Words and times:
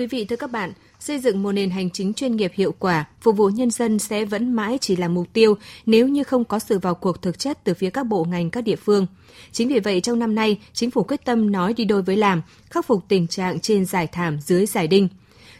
Quý 0.00 0.06
vị, 0.06 0.24
thưa 0.24 0.36
các 0.36 0.50
bạn, 0.50 0.72
xây 1.00 1.18
dựng 1.18 1.42
một 1.42 1.52
nền 1.52 1.70
hành 1.70 1.90
chính 1.90 2.14
chuyên 2.14 2.36
nghiệp 2.36 2.52
hiệu 2.54 2.74
quả, 2.78 3.04
phục 3.20 3.36
vụ 3.36 3.48
nhân 3.48 3.70
dân 3.70 3.98
sẽ 3.98 4.24
vẫn 4.24 4.52
mãi 4.52 4.78
chỉ 4.80 4.96
là 4.96 5.08
mục 5.08 5.26
tiêu 5.32 5.54
nếu 5.86 6.08
như 6.08 6.24
không 6.24 6.44
có 6.44 6.58
sự 6.58 6.78
vào 6.78 6.94
cuộc 6.94 7.22
thực 7.22 7.38
chất 7.38 7.64
từ 7.64 7.74
phía 7.74 7.90
các 7.90 8.06
bộ 8.06 8.24
ngành 8.24 8.50
các 8.50 8.60
địa 8.60 8.76
phương. 8.76 9.06
Chính 9.52 9.68
vì 9.68 9.80
vậy, 9.80 10.00
trong 10.00 10.18
năm 10.18 10.34
nay, 10.34 10.60
chính 10.72 10.90
phủ 10.90 11.02
quyết 11.02 11.24
tâm 11.24 11.52
nói 11.52 11.74
đi 11.74 11.84
đôi 11.84 12.02
với 12.02 12.16
làm, 12.16 12.42
khắc 12.70 12.86
phục 12.86 13.04
tình 13.08 13.26
trạng 13.26 13.60
trên 13.60 13.84
giải 13.84 14.06
thảm 14.06 14.40
dưới 14.40 14.66
giải 14.66 14.86
đinh. 14.86 15.08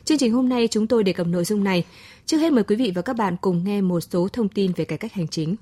Chương 0.05 0.19
trình 0.19 0.33
hôm 0.33 0.49
nay 0.49 0.69
chúng 0.71 0.87
tôi 0.87 1.05
đề 1.05 1.13
cập 1.13 1.27
nội 1.27 1.45
dung 1.45 1.65
này. 1.65 1.85
Trước 2.27 2.39
hết 2.39 2.53
mời 2.53 2.65
quý 2.65 2.77
vị 2.77 2.93
và 2.95 3.03
các 3.03 3.17
bạn 3.17 3.37
cùng 3.41 3.65
nghe 3.65 3.81
một 3.81 4.01
số 4.01 4.29
thông 4.29 4.49
tin 4.49 4.73
về 4.73 4.85
cải 4.85 4.99
cách 4.99 5.13
hành 5.13 5.29
chính. 5.29 5.57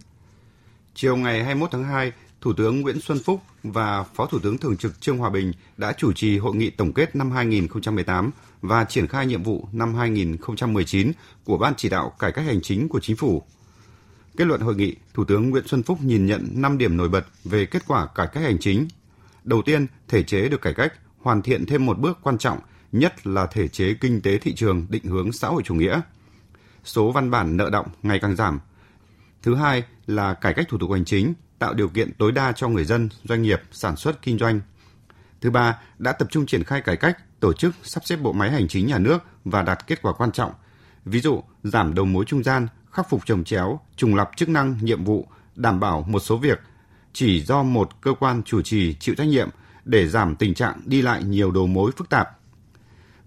Chiều 0.95 1.17
ngày 1.17 1.45
21 1.45 1.71
tháng 1.73 1.85
2, 1.85 2.13
Thủ 2.41 2.53
tướng 2.53 2.81
Nguyễn 2.81 3.01
Xuân 3.01 3.19
Phúc 3.25 3.43
và 3.63 4.03
Phó 4.03 4.27
Thủ 4.27 4.39
tướng 4.39 4.59
Thường 4.59 4.77
trực 4.77 5.01
Trương 5.01 5.19
Hòa 5.19 5.31
Bình 5.31 5.53
đã 5.77 5.93
chủ 5.93 6.13
trì 6.13 6.39
hội 6.39 6.57
nghị 6.57 6.71
tổng 6.71 6.93
kết 6.93 7.17
năm 7.17 7.31
2018 7.31 8.31
và 8.61 8.85
triển 8.85 9.07
khai 9.07 9.27
nhiệm 9.27 9.43
vụ 9.43 9.69
năm 9.73 9.95
2019 9.95 11.13
của 11.45 11.59
Ban 11.59 11.75
chỉ 11.77 11.89
đạo 11.89 12.13
cải 12.19 12.33
cách 12.33 12.45
hành 12.45 12.61
chính 12.63 12.89
của 12.89 13.01
chính 13.01 13.17
phủ. 13.17 13.43
Kết 14.37 14.47
luận 14.47 14.61
hội 14.61 14.77
nghị, 14.77 14.97
Thủ 15.15 15.25
tướng 15.25 15.51
Nguyễn 15.51 15.67
Xuân 15.67 15.83
Phúc 15.83 15.99
nhìn 16.03 16.27
nhận 16.27 16.49
5 16.55 16.79
điểm 16.79 16.97
nổi 16.97 17.09
bật 17.09 17.27
về 17.45 17.67
kết 17.67 17.83
quả 17.87 18.07
cải 18.07 18.27
cách 18.33 18.43
hành 18.43 18.59
chính. 18.61 18.89
Đầu 19.45 19.63
tiên, 19.63 19.87
thể 20.09 20.23
chế 20.23 20.49
được 20.49 20.63
cải 20.63 20.75
cách, 20.75 20.93
hoàn 21.19 21.43
thiện 21.43 21.67
thêm 21.67 21.87
một 21.87 21.99
bước 21.99 22.19
quan 22.23 22.39
trọng, 22.39 22.59
nhất 22.93 23.27
là 23.27 23.47
thể 23.47 23.69
chế 23.69 23.95
kinh 23.95 24.21
tế 24.21 24.39
thị 24.39 24.55
trường 24.55 24.87
định 24.89 25.05
hướng 25.05 25.33
xã 25.33 25.49
hội 25.49 25.63
chủ 25.65 25.75
nghĩa. 25.75 26.01
Số 26.85 27.13
văn 27.13 27.31
bản 27.31 27.57
nợ 27.57 27.71
động 27.71 27.87
ngày 28.03 28.19
càng 28.23 28.37
giảm. 28.37 28.61
Thứ 29.43 29.55
hai 29.55 29.83
là 30.07 30.35
cải 30.35 30.55
cách 30.55 30.67
thủ 30.69 30.79
tục 30.79 30.91
hành 30.91 31.05
chính, 31.05 31.35
tạo 31.59 31.75
điều 31.75 31.89
kiện 31.89 32.13
tối 32.13 32.33
đa 32.33 32.53
cho 32.53 32.69
người 32.69 32.85
dân, 32.85 33.09
doanh 33.25 33.43
nghiệp 33.43 33.63
sản 33.73 33.97
xuất 33.97 34.23
kinh 34.23 34.39
doanh. 34.39 34.61
Thứ 35.41 35.51
ba, 35.51 35.79
đã 35.99 36.13
tập 36.13 36.29
trung 36.31 36.47
triển 36.47 36.65
khai 36.65 36.81
cải 36.81 36.97
cách, 36.97 37.41
tổ 37.41 37.53
chức 37.53 37.75
sắp 37.83 38.07
xếp 38.07 38.17
bộ 38.17 38.33
máy 38.33 38.51
hành 38.51 38.69
chính 38.69 38.87
nhà 38.87 38.99
nước 38.99 39.19
và 39.45 39.63
đạt 39.63 39.87
kết 39.87 40.03
quả 40.03 40.13
quan 40.13 40.33
trọng. 40.33 40.53
Ví 41.05 41.21
dụ, 41.21 41.43
giảm 41.63 41.95
đầu 41.95 42.05
mối 42.05 42.25
trung 42.25 42.43
gian, 42.43 42.67
khắc 42.93 43.11
phục 43.11 43.27
trồng 43.27 43.45
chéo, 43.45 43.81
trùng 43.97 44.15
lập 44.15 44.31
chức 44.37 44.49
năng, 44.49 44.79
nhiệm 44.83 45.05
vụ, 45.05 45.27
đảm 45.57 45.81
bảo 45.81 46.05
một 46.09 46.21
số 46.21 46.37
việc 46.37 46.61
chỉ 47.13 47.41
do 47.41 47.63
một 47.63 48.01
cơ 48.01 48.15
quan 48.21 48.43
chủ 48.43 48.63
trì 48.63 48.95
chịu 48.95 49.15
trách 49.15 49.29
nhiệm 49.29 49.49
để 49.85 50.09
giảm 50.09 50.37
tình 50.37 50.55
trạng 50.55 50.81
đi 50.85 51.03
lại 51.03 51.25
nhiều 51.25 51.51
đầu 51.51 51.67
mối 51.67 51.93
phức 51.97 52.09
tạp. 52.09 52.29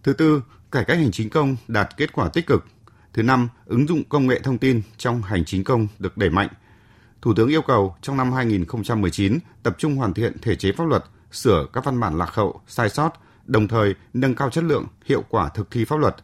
Thứ 0.03 0.13
tư, 0.13 0.43
cải 0.71 0.85
cách 0.85 0.97
hành 0.97 1.11
chính 1.11 1.29
công 1.29 1.55
đạt 1.67 1.97
kết 1.97 2.13
quả 2.13 2.29
tích 2.29 2.47
cực. 2.47 2.65
Thứ 3.13 3.23
năm, 3.23 3.49
ứng 3.65 3.87
dụng 3.87 4.03
công 4.09 4.27
nghệ 4.27 4.39
thông 4.39 4.57
tin 4.57 4.81
trong 4.97 5.21
hành 5.21 5.45
chính 5.45 5.63
công 5.63 5.87
được 5.99 6.17
đẩy 6.17 6.29
mạnh. 6.29 6.47
Thủ 7.21 7.33
tướng 7.33 7.49
yêu 7.49 7.61
cầu 7.61 7.95
trong 8.01 8.17
năm 8.17 8.31
2019 8.31 9.39
tập 9.63 9.75
trung 9.77 9.95
hoàn 9.95 10.13
thiện 10.13 10.37
thể 10.41 10.55
chế 10.55 10.71
pháp 10.71 10.87
luật, 10.87 11.03
sửa 11.31 11.65
các 11.73 11.85
văn 11.85 11.99
bản 11.99 12.17
lạc 12.17 12.29
hậu, 12.33 12.61
sai 12.67 12.89
sót, 12.89 13.09
đồng 13.45 13.67
thời 13.67 13.95
nâng 14.13 14.35
cao 14.35 14.49
chất 14.49 14.63
lượng, 14.63 14.85
hiệu 15.05 15.23
quả 15.29 15.49
thực 15.49 15.71
thi 15.71 15.85
pháp 15.85 15.99
luật. 15.99 16.15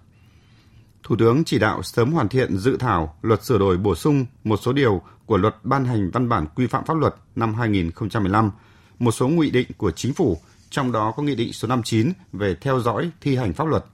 Thủ 1.04 1.16
tướng 1.20 1.44
chỉ 1.44 1.60
đạo 1.60 1.84
sớm 1.84 2.12
hoàn 2.12 2.30
thiện 2.30 2.58
dự 2.58 2.78
thảo 2.78 3.18
luật 3.22 3.44
sửa 3.44 3.58
đổi 3.58 3.78
bổ 3.78 3.96
sung 3.96 4.26
một 4.44 4.58
số 4.58 4.74
điều 4.74 5.02
của 5.26 5.38
luật 5.38 5.56
ban 5.64 5.86
hành 5.86 6.12
văn 6.12 6.30
bản 6.30 6.46
quy 6.56 6.68
phạm 6.68 6.86
pháp 6.86 6.98
luật 6.98 7.16
năm 7.36 7.54
2015, 7.54 8.52
một 9.00 9.12
số 9.12 9.28
nghị 9.28 9.50
định 9.52 9.68
của 9.78 9.92
chính 9.92 10.14
phủ, 10.14 10.38
trong 10.70 10.92
đó 10.92 11.14
có 11.18 11.24
nghị 11.24 11.36
định 11.36 11.54
số 11.54 11.68
59 11.68 12.12
về 12.34 12.56
theo 12.62 12.80
dõi 12.80 13.12
thi 13.22 13.36
hành 13.36 13.54
pháp 13.54 13.68
luật. 13.68 13.86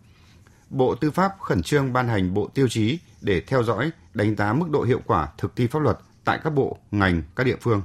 Bộ 0.70 0.96
Tư 0.96 1.12
pháp 1.12 1.32
khẩn 1.42 1.62
trương 1.62 1.94
ban 1.94 2.08
hành 2.08 2.34
bộ 2.34 2.50
tiêu 2.54 2.68
chí 2.68 3.00
để 3.22 3.42
theo 3.42 3.64
dõi, 3.64 3.92
đánh 4.14 4.36
giá 4.36 4.54
mức 4.54 4.70
độ 4.70 4.84
hiệu 4.84 5.02
quả 5.06 5.28
thực 5.38 5.56
thi 5.56 5.68
pháp 5.68 5.80
luật 5.82 5.98
tại 6.26 6.40
các 6.44 6.50
bộ, 6.50 6.78
ngành, 6.92 7.22
các 7.36 7.44
địa 7.44 7.56
phương. 7.62 7.82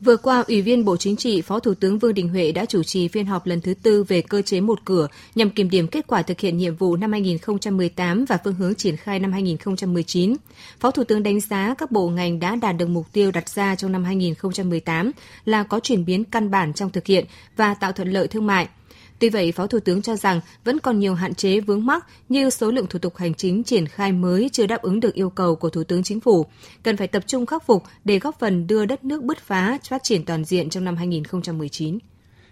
Vừa 0.00 0.16
qua, 0.16 0.44
Ủy 0.48 0.62
viên 0.62 0.84
Bộ 0.84 0.96
Chính 0.96 1.16
trị, 1.16 1.42
Phó 1.42 1.60
Thủ 1.60 1.74
tướng 1.74 1.98
Vương 1.98 2.14
Đình 2.14 2.28
Huệ 2.28 2.52
đã 2.52 2.64
chủ 2.64 2.82
trì 2.82 3.08
phiên 3.08 3.26
họp 3.26 3.46
lần 3.46 3.60
thứ 3.60 3.74
tư 3.74 4.04
về 4.04 4.20
cơ 4.20 4.42
chế 4.42 4.60
một 4.60 4.78
cửa 4.84 5.08
nhằm 5.34 5.50
kiểm 5.50 5.70
điểm 5.70 5.88
kết 5.88 6.06
quả 6.06 6.22
thực 6.22 6.40
hiện 6.40 6.56
nhiệm 6.56 6.76
vụ 6.76 6.96
năm 6.96 7.12
2018 7.12 8.24
và 8.24 8.38
phương 8.44 8.54
hướng 8.54 8.74
triển 8.74 8.96
khai 8.96 9.18
năm 9.18 9.32
2019. 9.32 10.36
Phó 10.80 10.90
Thủ 10.90 11.04
tướng 11.04 11.22
đánh 11.22 11.40
giá 11.40 11.74
các 11.78 11.90
bộ 11.90 12.08
ngành 12.08 12.40
đã 12.40 12.56
đạt 12.56 12.76
được 12.76 12.88
mục 12.88 13.06
tiêu 13.12 13.30
đặt 13.30 13.48
ra 13.48 13.74
trong 13.74 13.92
năm 13.92 14.04
2018 14.04 15.10
là 15.44 15.62
có 15.62 15.80
chuyển 15.80 16.04
biến 16.04 16.24
căn 16.24 16.50
bản 16.50 16.72
trong 16.72 16.90
thực 16.90 17.06
hiện 17.06 17.24
và 17.56 17.74
tạo 17.74 17.92
thuận 17.92 18.12
lợi 18.12 18.28
thương 18.28 18.46
mại– 18.46 18.68
Tuy 19.18 19.28
vậy, 19.28 19.52
Phó 19.52 19.66
Thủ 19.66 19.80
tướng 19.80 20.02
cho 20.02 20.16
rằng 20.16 20.40
vẫn 20.64 20.78
còn 20.78 20.98
nhiều 20.98 21.14
hạn 21.14 21.34
chế 21.34 21.60
vướng 21.60 21.86
mắc 21.86 22.06
như 22.28 22.50
số 22.50 22.70
lượng 22.70 22.86
thủ 22.86 22.98
tục 22.98 23.16
hành 23.16 23.34
chính 23.34 23.64
triển 23.64 23.86
khai 23.86 24.12
mới 24.12 24.50
chưa 24.52 24.66
đáp 24.66 24.82
ứng 24.82 25.00
được 25.00 25.14
yêu 25.14 25.30
cầu 25.30 25.56
của 25.56 25.70
Thủ 25.70 25.84
tướng 25.84 26.02
Chính 26.02 26.20
phủ, 26.20 26.46
cần 26.82 26.96
phải 26.96 27.06
tập 27.06 27.22
trung 27.26 27.46
khắc 27.46 27.66
phục 27.66 27.82
để 28.04 28.18
góp 28.18 28.38
phần 28.38 28.66
đưa 28.66 28.84
đất 28.84 29.04
nước 29.04 29.22
bứt 29.22 29.38
phá 29.38 29.78
phát 29.88 30.02
triển 30.02 30.24
toàn 30.24 30.44
diện 30.44 30.70
trong 30.70 30.84
năm 30.84 30.96
2019 30.96 31.98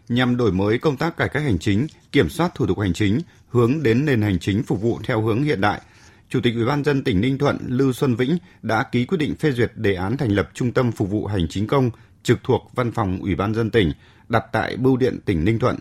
nhằm 0.08 0.36
đổi 0.36 0.52
mới 0.52 0.78
công 0.78 0.96
tác 0.96 1.16
cải 1.16 1.28
cách 1.28 1.42
hành 1.42 1.58
chính, 1.58 1.86
kiểm 2.12 2.28
soát 2.28 2.54
thủ 2.54 2.66
tục 2.66 2.78
hành 2.78 2.92
chính, 2.92 3.20
hướng 3.48 3.82
đến 3.82 4.04
nền 4.04 4.22
hành 4.22 4.38
chính 4.38 4.62
phục 4.62 4.80
vụ 4.80 4.98
theo 5.04 5.22
hướng 5.22 5.42
hiện 5.42 5.60
đại. 5.60 5.80
Chủ 6.28 6.40
tịch 6.42 6.54
Ủy 6.54 6.64
ban 6.64 6.84
dân 6.84 7.04
tỉnh 7.04 7.20
Ninh 7.20 7.38
Thuận 7.38 7.58
Lưu 7.66 7.92
Xuân 7.92 8.14
Vĩnh 8.14 8.38
đã 8.62 8.82
ký 8.92 9.04
quyết 9.04 9.18
định 9.18 9.34
phê 9.34 9.52
duyệt 9.52 9.72
đề 9.76 9.94
án 9.94 10.16
thành 10.16 10.30
lập 10.32 10.50
Trung 10.54 10.72
tâm 10.72 10.92
phục 10.92 11.10
vụ 11.10 11.26
hành 11.26 11.48
chính 11.48 11.66
công 11.66 11.90
trực 12.22 12.38
thuộc 12.44 12.70
Văn 12.74 12.92
phòng 12.92 13.18
Ủy 13.20 13.34
ban 13.34 13.54
dân 13.54 13.70
tỉnh 13.70 13.92
đặt 14.28 14.44
tại 14.52 14.76
Bưu 14.76 14.96
điện 14.96 15.18
tỉnh 15.24 15.44
Ninh 15.44 15.58
Thuận 15.58 15.76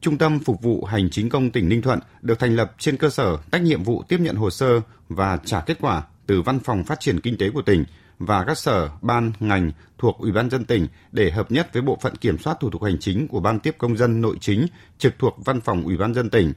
Trung 0.00 0.18
tâm 0.18 0.38
Phục 0.38 0.62
vụ 0.62 0.84
Hành 0.84 1.10
chính 1.10 1.28
công 1.28 1.50
tỉnh 1.50 1.68
Ninh 1.68 1.82
Thuận 1.82 1.98
được 2.22 2.38
thành 2.38 2.56
lập 2.56 2.72
trên 2.78 2.96
cơ 2.96 3.10
sở 3.10 3.36
tách 3.50 3.62
nhiệm 3.62 3.82
vụ 3.82 4.02
tiếp 4.08 4.20
nhận 4.20 4.36
hồ 4.36 4.50
sơ 4.50 4.80
và 5.08 5.38
trả 5.44 5.60
kết 5.60 5.78
quả 5.80 6.02
từ 6.26 6.42
Văn 6.42 6.60
phòng 6.60 6.84
Phát 6.84 7.00
triển 7.00 7.20
Kinh 7.20 7.38
tế 7.38 7.50
của 7.50 7.62
tỉnh 7.62 7.84
và 8.18 8.44
các 8.44 8.58
sở, 8.58 8.88
ban, 9.02 9.32
ngành 9.40 9.72
thuộc 9.98 10.18
Ủy 10.18 10.32
ban 10.32 10.50
dân 10.50 10.64
tỉnh 10.64 10.86
để 11.12 11.30
hợp 11.30 11.50
nhất 11.50 11.72
với 11.72 11.82
bộ 11.82 11.98
phận 12.02 12.16
kiểm 12.16 12.38
soát 12.38 12.60
thủ 12.60 12.70
tục 12.70 12.82
hành 12.82 12.98
chính 13.00 13.28
của 13.28 13.40
Ban 13.40 13.60
tiếp 13.60 13.74
công 13.78 13.96
dân 13.96 14.20
nội 14.20 14.36
chính 14.40 14.66
trực 14.98 15.14
thuộc 15.18 15.36
Văn 15.44 15.60
phòng 15.60 15.82
Ủy 15.82 15.96
ban 15.96 16.14
dân 16.14 16.30
tỉnh. 16.30 16.52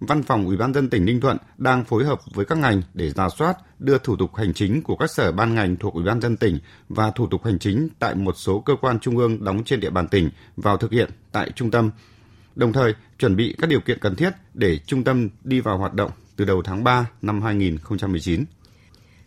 Văn 0.00 0.22
phòng 0.22 0.46
Ủy 0.46 0.56
ban 0.56 0.74
dân 0.74 0.90
tỉnh 0.90 1.04
Ninh 1.04 1.20
Thuận 1.20 1.36
đang 1.58 1.84
phối 1.84 2.04
hợp 2.04 2.20
với 2.34 2.44
các 2.44 2.58
ngành 2.58 2.82
để 2.94 3.10
ra 3.10 3.28
soát, 3.28 3.56
đưa 3.78 3.98
thủ 3.98 4.16
tục 4.16 4.36
hành 4.36 4.54
chính 4.54 4.82
của 4.82 4.96
các 4.96 5.10
sở 5.10 5.32
ban 5.32 5.54
ngành 5.54 5.76
thuộc 5.76 5.94
Ủy 5.94 6.04
ban 6.04 6.20
dân 6.20 6.36
tỉnh 6.36 6.58
và 6.88 7.10
thủ 7.10 7.26
tục 7.26 7.44
hành 7.44 7.58
chính 7.58 7.88
tại 7.98 8.14
một 8.14 8.34
số 8.36 8.60
cơ 8.60 8.76
quan 8.80 9.00
trung 9.00 9.18
ương 9.18 9.44
đóng 9.44 9.64
trên 9.64 9.80
địa 9.80 9.90
bàn 9.90 10.08
tỉnh 10.08 10.30
vào 10.56 10.76
thực 10.76 10.92
hiện 10.92 11.10
tại 11.32 11.50
trung 11.54 11.70
tâm 11.70 11.90
đồng 12.54 12.72
thời 12.72 12.94
chuẩn 13.18 13.36
bị 13.36 13.54
các 13.58 13.66
điều 13.70 13.80
kiện 13.80 13.98
cần 13.98 14.16
thiết 14.16 14.30
để 14.54 14.78
trung 14.86 15.04
tâm 15.04 15.28
đi 15.44 15.60
vào 15.60 15.78
hoạt 15.78 15.94
động 15.94 16.10
từ 16.36 16.44
đầu 16.44 16.62
tháng 16.62 16.84
3 16.84 17.06
năm 17.22 17.42
2019. 17.42 18.44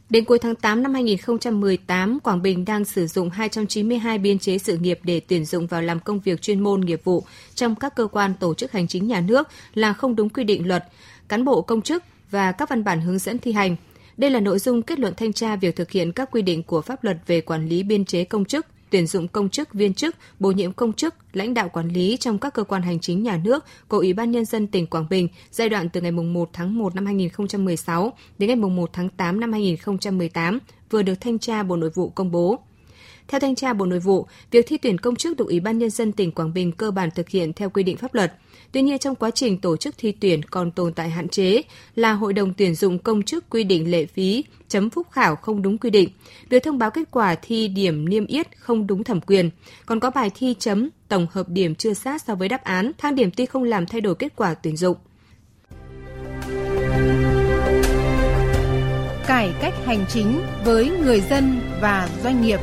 Đến 0.10 0.26
cuối 0.26 0.40
tháng 0.40 0.56
8 0.56 0.84
năm 0.84 0.94
2018, 0.94 2.20
Quảng 2.20 2.42
Bình 2.42 2.66
đang 2.66 2.86
sử 2.86 3.08
dụng 3.08 3.30
292 3.30 4.18
biên 4.18 4.40
chế 4.40 4.58
sự 4.58 4.78
nghiệp 4.78 5.00
để 5.04 5.20
tuyển 5.20 5.46
dụng 5.46 5.68
vào 5.68 5.82
làm 5.82 6.00
công 6.00 6.20
việc 6.20 6.42
chuyên 6.42 6.60
môn 6.60 6.82
nghiệp 6.82 7.02
vụ 7.04 7.24
trong 7.56 7.76
các 7.76 7.96
cơ 7.96 8.08
quan 8.08 8.34
tổ 8.40 8.54
chức 8.54 8.72
hành 8.72 8.88
chính 8.88 9.08
nhà 9.08 9.22
nước 9.22 9.48
là 9.74 9.94
không 9.94 10.16
đúng 10.16 10.30
quy 10.30 10.44
định 10.44 10.68
luật, 10.68 10.84
cán 11.28 11.46
bộ 11.46 11.62
công 11.62 11.82
chức 11.82 12.04
và 12.32 12.52
các 12.52 12.70
văn 12.70 12.84
bản 12.84 13.02
hướng 13.02 13.20
dẫn 13.20 13.38
thi 13.38 13.52
hành. 13.52 13.76
Đây 14.18 14.30
là 14.30 14.40
nội 14.40 14.60
dung 14.60 14.82
kết 14.82 15.00
luận 15.00 15.14
thanh 15.18 15.34
tra 15.34 15.56
việc 15.56 15.76
thực 15.76 15.92
hiện 15.92 16.12
các 16.12 16.32
quy 16.32 16.42
định 16.42 16.64
của 16.64 16.82
pháp 16.82 17.04
luật 17.04 17.18
về 17.28 17.42
quản 17.42 17.68
lý 17.68 17.84
biên 17.84 18.06
chế 18.06 18.24
công 18.24 18.46
chức 18.46 18.66
tuyển 18.96 19.08
dụng 19.08 19.28
công 19.28 19.50
chức, 19.50 19.74
viên 19.74 19.94
chức, 19.94 20.16
bổ 20.40 20.52
nhiệm 20.52 20.74
công 20.74 20.94
chức, 20.94 21.16
lãnh 21.34 21.54
đạo 21.54 21.70
quản 21.70 21.88
lý 21.88 22.18
trong 22.20 22.40
các 22.40 22.54
cơ 22.54 22.64
quan 22.64 22.82
hành 22.82 23.00
chính 23.00 23.24
nhà 23.24 23.42
nước 23.44 23.66
của 23.88 23.98
Ủy 23.98 24.14
ban 24.14 24.32
Nhân 24.32 24.46
dân 24.46 24.68
tỉnh 24.68 24.88
Quảng 24.88 25.06
Bình 25.10 25.28
giai 25.52 25.70
đoạn 25.70 25.90
từ 25.90 26.02
ngày 26.02 26.12
1 26.12 26.50
tháng 26.54 26.78
1 26.78 26.96
năm 26.96 27.06
2016 27.06 28.14
đến 28.38 28.48
ngày 28.48 28.56
1 28.56 28.90
tháng 28.94 29.10
8 29.10 29.40
năm 29.40 29.52
2018 29.52 30.60
vừa 30.90 31.02
được 31.02 31.16
Thanh 31.22 31.40
tra 31.40 31.64
Bộ 31.64 31.76
Nội 31.76 31.90
vụ 31.90 32.10
công 32.10 32.32
bố. 32.32 32.60
Theo 33.28 33.40
Thanh 33.40 33.56
tra 33.56 33.74
Bộ 33.74 33.86
Nội 33.86 34.00
vụ, 34.00 34.28
việc 34.52 34.66
thi 34.68 34.78
tuyển 34.78 34.98
công 34.98 35.16
chức 35.16 35.38
được 35.38 35.48
Ủy 35.48 35.60
ban 35.60 35.78
Nhân 35.78 35.90
dân 35.90 36.12
tỉnh 36.12 36.32
Quảng 36.32 36.54
Bình 36.54 36.72
cơ 36.72 36.92
bản 36.92 37.10
thực 37.16 37.30
hiện 37.30 37.54
theo 37.54 37.70
quy 37.70 37.84
định 37.84 37.98
pháp 37.98 38.14
luật– 38.14 38.34
Tuy 38.76 38.82
nhiên 38.82 39.00
trong 39.00 39.16
quá 39.16 39.32
trình 39.32 39.58
tổ 39.58 39.78
chức 39.78 39.96
thi 39.98 40.12
tuyển 40.12 40.44
còn 40.44 40.72
tồn 40.72 40.94
tại 40.94 41.10
hạn 41.10 41.30
chế 41.30 41.62
là 41.96 42.14
hội 42.14 42.34
đồng 42.34 42.54
tuyển 42.54 42.76
dụng 42.76 43.00
công 43.00 43.24
chức 43.24 43.50
quy 43.50 43.64
định 43.64 43.92
lệ 43.92 44.06
phí, 44.06 44.44
chấm 44.68 44.90
phúc 44.90 45.08
khảo 45.12 45.36
không 45.36 45.62
đúng 45.62 45.78
quy 45.78 45.90
định, 45.90 46.10
việc 46.50 46.64
thông 46.64 46.78
báo 46.78 46.92
kết 46.92 47.12
quả 47.12 47.36
thi 47.36 47.68
điểm 47.68 48.10
niêm 48.10 48.26
yết 48.26 48.48
không 48.58 48.88
đúng 48.88 49.04
thẩm 49.04 49.22
quyền, 49.22 49.50
còn 49.86 50.00
có 50.00 50.10
bài 50.10 50.32
thi 50.36 50.56
chấm 50.60 50.90
tổng 51.08 51.28
hợp 51.32 51.50
điểm 51.50 51.76
chưa 51.76 51.94
sát 51.94 52.22
so 52.22 52.36
với 52.36 52.50
đáp 52.50 52.64
án, 52.64 52.92
thang 52.98 53.16
điểm 53.16 53.30
tuy 53.38 53.46
không 53.46 53.64
làm 53.64 53.86
thay 53.86 54.02
đổi 54.02 54.16
kết 54.16 54.34
quả 54.36 54.54
tuyển 54.54 54.78
dụng. 54.78 54.98
Cải 59.28 59.54
cách 59.62 59.74
hành 59.86 60.06
chính 60.10 60.42
với 60.66 60.90
người 60.90 61.22
dân 61.30 61.60
và 61.82 62.10
doanh 62.24 62.42
nghiệp. 62.42 62.60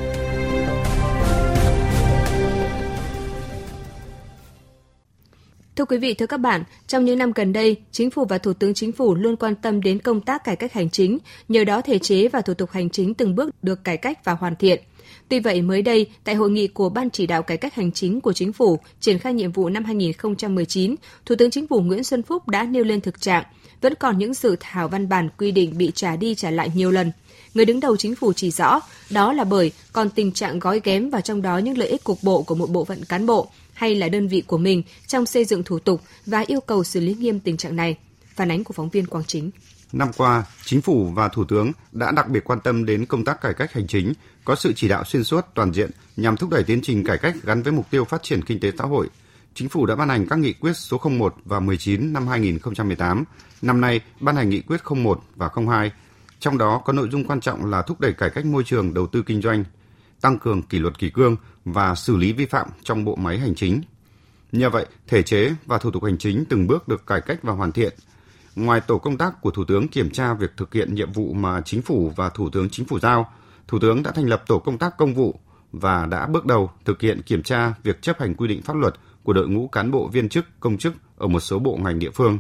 Thưa 5.77 5.85
quý 5.85 5.99
vị, 5.99 6.15
thưa 6.15 6.27
các 6.27 6.37
bạn, 6.37 6.63
trong 6.87 7.05
những 7.05 7.19
năm 7.19 7.33
gần 7.35 7.53
đây, 7.53 7.77
Chính 7.93 8.11
phủ 8.11 8.25
và 8.25 8.39
Thủ 8.39 8.53
tướng 8.53 8.75
Chính 8.75 8.93
phủ 8.93 9.15
luôn 9.15 9.37
quan 9.37 9.55
tâm 9.55 9.81
đến 9.81 9.99
công 9.99 10.21
tác 10.21 10.45
cải 10.45 10.57
cách 10.57 10.73
hành 10.73 10.91
chính, 10.91 11.19
nhờ 11.49 11.65
đó 11.65 11.81
thể 11.81 11.99
chế 11.99 12.29
và 12.29 12.41
thủ 12.41 12.55
tục 12.55 12.71
hành 12.71 12.91
chính 12.91 13.15
từng 13.15 13.35
bước 13.35 13.51
được 13.63 13.85
cải 13.85 13.97
cách 13.97 14.25
và 14.25 14.33
hoàn 14.33 14.57
thiện. 14.57 14.83
Tuy 15.29 15.41
vậy, 15.41 15.63
mới 15.63 15.83
đây, 15.83 16.07
tại 16.25 16.35
hội 16.35 16.51
nghị 16.51 16.69
của 16.69 16.89
Ban 16.89 17.11
chỉ 17.11 17.27
đạo 17.27 17.43
cải 17.43 17.57
cách 17.57 17.75
hành 17.75 17.93
chính 17.93 18.21
của 18.21 18.33
Chính 18.33 18.53
phủ 18.53 18.79
triển 19.01 19.19
khai 19.19 19.35
nhiệm 19.35 19.53
vụ 19.53 19.69
năm 19.69 19.85
2019, 19.85 20.95
Thủ 21.27 21.35
tướng 21.39 21.51
Chính 21.51 21.67
phủ 21.67 21.81
Nguyễn 21.81 22.05
Xuân 22.05 22.23
Phúc 22.23 22.49
đã 22.49 22.65
nêu 22.65 22.85
lên 22.85 23.01
thực 23.01 23.21
trạng 23.21 23.45
vẫn 23.81 23.95
còn 23.95 24.19
những 24.19 24.35
dự 24.35 24.57
thảo 24.61 24.89
văn 24.89 25.09
bản 25.09 25.29
quy 25.39 25.53
định 25.53 25.79
bị 25.79 25.91
trả 25.95 26.17
đi 26.17 26.35
trả 26.35 26.51
lại 26.51 26.71
nhiều 26.75 26.91
lần. 26.91 27.13
Người 27.55 27.65
đứng 27.65 27.81
đầu 27.81 27.97
chính 27.97 28.15
phủ 28.15 28.33
chỉ 28.33 28.51
rõ, 28.51 28.81
đó 29.11 29.33
là 29.33 29.45
bởi 29.45 29.73
còn 29.93 30.11
tình 30.11 30.33
trạng 30.33 30.59
gói 30.59 30.81
ghém 30.85 31.11
và 31.11 31.21
trong 31.21 31.43
đó 31.43 31.59
những 31.59 31.79
lợi 31.79 31.89
ích 31.89 32.05
cục 32.05 32.19
bộ 32.23 32.43
của 32.43 32.55
một 32.55 32.71
bộ 32.71 32.85
phận 32.85 33.05
cán 33.05 33.27
bộ 33.27 33.49
hay 33.73 33.95
là 33.95 34.09
đơn 34.09 34.29
vị 34.29 34.43
của 34.47 34.59
mình 34.59 34.83
trong 35.07 35.27
xây 35.27 35.45
dựng 35.45 35.63
thủ 35.65 35.79
tục 35.79 36.01
và 36.27 36.45
yêu 36.47 36.61
cầu 36.61 36.85
xử 36.85 37.01
lý 37.01 37.15
nghiêm 37.15 37.41
tình 37.41 37.57
trạng 37.57 37.77
này. 37.77 37.99
Phản 38.35 38.51
ánh 38.51 38.65
của 38.65 38.73
phóng 38.73 38.89
viên 38.89 39.07
Quang 39.07 39.25
Chính. 39.25 39.51
Năm 39.93 40.11
qua, 40.17 40.45
Chính 40.65 40.81
phủ 40.81 41.13
và 41.15 41.29
Thủ 41.29 41.45
tướng 41.45 41.73
đã 41.93 42.11
đặc 42.11 42.29
biệt 42.29 42.45
quan 42.45 42.61
tâm 42.61 42.87
đến 42.87 43.07
công 43.07 43.25
tác 43.25 43.41
cải 43.41 43.55
cách 43.55 43.73
hành 43.73 43.87
chính, 43.87 44.13
có 44.45 44.55
sự 44.55 44.73
chỉ 44.77 44.89
đạo 44.89 45.05
xuyên 45.05 45.25
suốt 45.25 45.47
toàn 45.55 45.73
diện 45.73 45.91
nhằm 46.17 46.37
thúc 46.37 46.51
đẩy 46.51 46.65
tiến 46.65 46.81
trình 46.83 47.05
cải 47.05 47.19
cách 47.19 47.35
gắn 47.43 47.63
với 47.63 47.73
mục 47.73 47.91
tiêu 47.91 48.05
phát 48.05 48.23
triển 48.23 48.43
kinh 48.43 48.61
tế 48.61 48.73
xã 48.79 48.85
hội. 48.85 49.09
Chính 49.55 49.69
phủ 49.69 49.87
đã 49.87 49.97
ban 49.97 50.09
hành 50.09 50.27
các 50.29 50.39
nghị 50.39 50.53
quyết 50.53 50.73
số 50.77 51.01
01 51.05 51.35
và 51.45 51.61
19 51.61 52.13
năm 52.13 52.27
2018. 52.27 53.25
Năm 53.63 53.81
nay, 53.81 54.01
ban 54.21 54.37
hành 54.37 54.49
nghị 54.49 54.61
quyết 54.61 54.81
01 54.97 55.23
và 55.37 55.51
02. 55.67 55.91
Trong 56.43 56.59
đó 56.59 56.83
có 56.85 56.93
nội 56.93 57.09
dung 57.13 57.25
quan 57.25 57.41
trọng 57.41 57.71
là 57.71 57.83
thúc 57.83 58.01
đẩy 58.01 58.13
cải 58.13 58.31
cách 58.31 58.47
môi 58.47 58.65
trường 58.65 58.95
đầu 58.95 59.07
tư 59.07 59.23
kinh 59.27 59.43
doanh, 59.43 59.65
tăng 60.21 60.39
cường 60.39 60.63
kỷ 60.63 60.79
luật 60.79 60.99
kỷ 60.99 61.11
cương 61.11 61.37
và 61.65 61.95
xử 61.95 62.17
lý 62.17 62.33
vi 62.33 62.47
phạm 62.47 62.69
trong 62.83 63.05
bộ 63.05 63.17
máy 63.17 63.39
hành 63.39 63.55
chính. 63.55 63.83
Nhờ 64.53 64.71
vậy, 64.71 64.87
thể 65.09 65.23
chế 65.23 65.51
và 65.67 65.79
thủ 65.79 65.91
tục 65.91 66.05
hành 66.05 66.19
chính 66.19 66.45
từng 66.45 66.67
bước 66.67 66.89
được 66.89 67.07
cải 67.07 67.21
cách 67.21 67.39
và 67.43 67.53
hoàn 67.53 67.73
thiện– 67.73 67.95
Ngoài 68.57 68.81
tổ 68.81 68.99
công 68.99 69.19
tác 69.19 69.41
của 69.41 69.51
Thủ 69.51 69.65
tướng 69.65 69.89
kiểm 69.89 70.11
tra 70.11 70.35
việc 70.35 70.57
thực 70.57 70.75
hiện 70.75 70.95
nhiệm 70.95 71.13
vụ 71.13 71.33
mà 71.33 71.61
Chính 71.61 71.83
phủ 71.83 72.13
và 72.17 72.29
Thủ 72.29 72.51
tướng 72.51 72.71
Chính 72.71 72.87
phủ 72.87 72.99
giao, 72.99 73.33
Thủ 73.69 73.79
tướng 73.79 74.03
đã 74.03 74.11
thành 74.11 74.29
lập 74.29 74.43
tổ 74.47 74.59
công 74.59 74.79
tác 74.79 74.97
công 74.99 75.15
vụ 75.15 75.41
và 75.73 76.07
đã 76.07 76.27
bước 76.27 76.47
đầu 76.47 76.71
thực 76.85 77.01
hiện 77.01 77.23
kiểm 77.23 77.43
tra 77.43 77.75
việc 77.83 78.03
chấp 78.03 78.21
hành 78.21 78.35
quy 78.35 78.49
định 78.49 78.63
pháp 78.63 78.77
luật 78.77 78.95
của 79.23 79.33
đội 79.33 79.49
ngũ 79.49 79.69
cán 79.69 79.91
bộ 79.91 80.09
viên 80.09 80.29
chức, 80.29 80.45
công 80.61 80.79
chức 80.79 80.95
ở 81.17 81.27
một 81.27 81.41
số 81.41 81.59
bộ 81.59 81.77
ngành 81.77 81.99
địa 81.99 82.11
phương. 82.11 82.39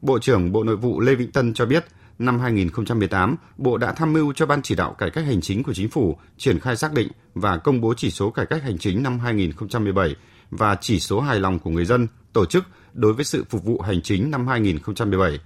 Bộ 0.00 0.18
trưởng 0.18 0.52
Bộ 0.52 0.64
Nội 0.64 0.76
vụ 0.76 1.00
Lê 1.00 1.14
Vĩnh 1.14 1.32
Tân 1.32 1.54
cho 1.54 1.66
biết, 1.66 1.84
năm 2.20 2.40
2018, 2.40 3.36
Bộ 3.58 3.78
đã 3.78 3.92
tham 3.92 4.12
mưu 4.12 4.32
cho 4.32 4.46
Ban 4.46 4.62
chỉ 4.62 4.74
đạo 4.74 4.94
cải 4.98 5.10
cách 5.10 5.24
hành 5.24 5.40
chính 5.40 5.62
của 5.62 5.74
Chính 5.74 5.88
phủ 5.88 6.18
triển 6.36 6.60
khai 6.60 6.76
xác 6.76 6.92
định 6.92 7.08
và 7.34 7.56
công 7.56 7.80
bố 7.80 7.94
chỉ 7.96 8.10
số 8.10 8.30
cải 8.30 8.46
cách 8.46 8.62
hành 8.62 8.78
chính 8.78 9.02
năm 9.02 9.18
2017 9.18 10.16
và 10.50 10.76
chỉ 10.80 11.00
số 11.00 11.20
hài 11.20 11.40
lòng 11.40 11.58
của 11.58 11.70
người 11.70 11.84
dân, 11.84 12.08
tổ 12.32 12.46
chức 12.46 12.64
đối 12.92 13.12
với 13.12 13.24
sự 13.24 13.44
phục 13.50 13.64
vụ 13.64 13.80
hành 13.80 14.02
chính 14.02 14.30
năm 14.30 14.46
2017. 14.46 15.38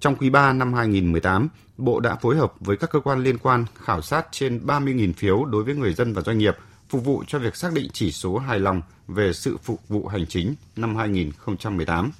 Trong 0.00 0.16
quý 0.16 0.30
3 0.30 0.52
năm 0.52 0.74
2018, 0.74 1.48
Bộ 1.76 2.00
đã 2.00 2.14
phối 2.14 2.36
hợp 2.36 2.52
với 2.60 2.76
các 2.76 2.90
cơ 2.90 3.00
quan 3.00 3.22
liên 3.22 3.38
quan 3.38 3.64
khảo 3.74 4.02
sát 4.02 4.26
trên 4.30 4.66
30.000 4.66 5.12
phiếu 5.12 5.44
đối 5.44 5.64
với 5.64 5.74
người 5.74 5.94
dân 5.94 6.12
và 6.12 6.22
doanh 6.22 6.38
nghiệp, 6.38 6.56
phục 6.88 7.04
vụ 7.04 7.24
cho 7.26 7.38
việc 7.38 7.56
xác 7.56 7.72
định 7.72 7.90
chỉ 7.92 8.12
số 8.12 8.38
hài 8.38 8.60
lòng 8.60 8.82
về 9.08 9.32
sự 9.32 9.56
phục 9.62 9.88
vụ 9.88 10.06
hành 10.06 10.26
chính 10.26 10.54
năm 10.76 10.96
2018. 10.96 12.10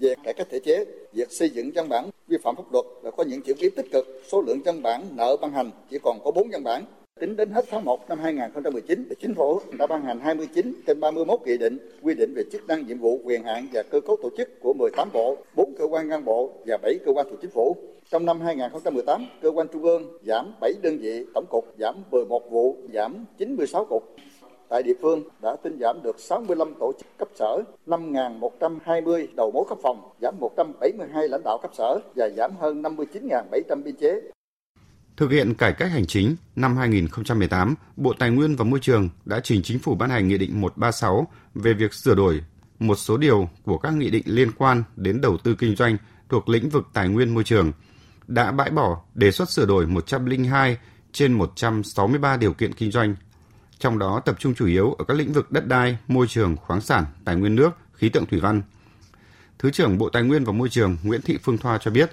Về 0.00 0.14
cải 0.24 0.34
cách 0.34 0.46
thể 0.50 0.58
chế, 0.58 0.84
việc 1.12 1.32
xây 1.32 1.50
dựng 1.50 1.70
văn 1.74 1.88
bản 1.88 2.10
vi 2.28 2.36
phạm 2.42 2.56
pháp 2.56 2.72
luật 2.72 2.84
đã 3.04 3.10
có 3.10 3.24
những 3.24 3.42
chuyển 3.42 3.56
biến 3.60 3.70
tích 3.76 3.86
cực. 3.92 4.22
Số 4.28 4.42
lượng 4.42 4.60
văn 4.64 4.82
bản 4.82 5.04
nợ 5.16 5.36
ban 5.40 5.52
hành 5.52 5.70
chỉ 5.90 5.98
còn 6.02 6.18
có 6.24 6.30
4 6.30 6.48
văn 6.52 6.64
bản, 6.64 6.84
Tính 7.20 7.36
đến 7.36 7.50
hết 7.50 7.64
tháng 7.70 7.84
1 7.84 8.08
năm 8.08 8.18
2019, 8.18 9.08
Chính 9.20 9.34
phủ 9.34 9.60
đã 9.78 9.86
ban 9.86 10.04
hành 10.04 10.20
29 10.20 10.74
trên 10.86 11.00
31 11.00 11.40
nghị 11.44 11.58
định 11.58 11.78
quy 12.02 12.14
định 12.14 12.34
về 12.36 12.42
chức 12.52 12.66
năng, 12.66 12.86
nhiệm 12.86 12.98
vụ, 12.98 13.20
quyền 13.24 13.44
hạn 13.44 13.66
và 13.72 13.82
cơ 13.82 14.00
cấu 14.00 14.16
tổ 14.22 14.30
chức 14.36 14.60
của 14.60 14.72
18 14.78 15.08
bộ, 15.12 15.36
4 15.56 15.74
cơ 15.78 15.84
quan 15.84 16.08
ngang 16.08 16.24
bộ 16.24 16.52
và 16.66 16.76
7 16.82 16.94
cơ 17.04 17.12
quan 17.12 17.26
thuộc 17.30 17.38
chính 17.42 17.50
phủ. 17.50 17.76
Trong 18.10 18.26
năm 18.26 18.40
2018, 18.40 19.26
cơ 19.42 19.50
quan 19.50 19.66
trung 19.72 19.82
ương 19.82 20.18
giảm 20.26 20.52
7 20.60 20.72
đơn 20.82 20.98
vị, 20.98 21.24
tổng 21.34 21.44
cục 21.50 21.64
giảm 21.78 21.94
11 22.10 22.50
vụ, 22.50 22.76
giảm 22.94 23.24
96 23.38 23.84
cục. 23.84 24.02
Tại 24.70 24.82
địa 24.82 24.94
phương 25.02 25.22
đã 25.42 25.56
tinh 25.62 25.78
giảm 25.80 26.02
được 26.02 26.16
65 26.20 26.74
tổ 26.80 26.92
chức 26.98 27.06
cấp 27.18 27.28
sở, 27.38 27.62
5.120 27.86 29.26
đầu 29.36 29.50
mối 29.50 29.64
cấp 29.68 29.78
phòng, 29.82 30.10
giảm 30.22 30.34
172 30.40 31.28
lãnh 31.28 31.42
đạo 31.44 31.58
cấp 31.62 31.70
sở 31.78 31.98
và 32.16 32.28
giảm 32.36 32.50
hơn 32.60 32.82
59.700 32.82 33.82
biên 33.82 33.96
chế. 33.96 34.20
Thực 35.16 35.30
hiện 35.30 35.54
cải 35.54 35.72
cách 35.72 35.90
hành 35.90 36.06
chính, 36.06 36.36
năm 36.56 36.76
2018, 36.76 37.74
Bộ 37.96 38.12
Tài 38.18 38.30
nguyên 38.30 38.56
và 38.56 38.64
Môi 38.64 38.80
trường 38.80 39.08
đã 39.24 39.40
trình 39.40 39.62
Chính 39.62 39.78
phủ 39.78 39.94
ban 39.94 40.10
hành 40.10 40.28
Nghị 40.28 40.38
định 40.38 40.60
136 40.60 41.26
về 41.54 41.72
việc 41.72 41.94
sửa 41.94 42.14
đổi 42.14 42.40
một 42.78 42.96
số 42.96 43.16
điều 43.16 43.48
của 43.64 43.78
các 43.78 43.92
nghị 43.92 44.10
định 44.10 44.22
liên 44.26 44.50
quan 44.58 44.82
đến 44.96 45.20
đầu 45.20 45.36
tư 45.36 45.54
kinh 45.58 45.76
doanh 45.76 45.96
thuộc 46.28 46.48
lĩnh 46.48 46.68
vực 46.68 46.86
tài 46.92 47.08
nguyên 47.08 47.34
môi 47.34 47.44
trường, 47.44 47.72
đã 48.26 48.52
bãi 48.52 48.70
bỏ 48.70 49.02
đề 49.14 49.30
xuất 49.30 49.50
sửa 49.50 49.66
đổi 49.66 49.86
102 49.86 50.76
trên 51.12 51.32
163 51.32 52.36
điều 52.36 52.52
kiện 52.52 52.74
kinh 52.74 52.90
doanh, 52.90 53.14
trong 53.80 53.98
đó 53.98 54.20
tập 54.20 54.36
trung 54.38 54.54
chủ 54.54 54.66
yếu 54.66 54.92
ở 54.92 55.04
các 55.04 55.16
lĩnh 55.16 55.32
vực 55.32 55.52
đất 55.52 55.66
đai, 55.66 55.98
môi 56.08 56.26
trường, 56.26 56.56
khoáng 56.56 56.80
sản, 56.80 57.04
tài 57.24 57.36
nguyên 57.36 57.56
nước, 57.56 57.70
khí 57.94 58.08
tượng 58.08 58.26
thủy 58.26 58.40
văn. 58.40 58.62
Thứ 59.58 59.70
trưởng 59.70 59.98
Bộ 59.98 60.08
Tài 60.08 60.22
nguyên 60.22 60.44
và 60.44 60.52
Môi 60.52 60.68
trường 60.68 60.96
Nguyễn 61.02 61.22
Thị 61.22 61.38
Phương 61.42 61.58
Thoa 61.58 61.78
cho 61.78 61.90
biết, 61.90 62.10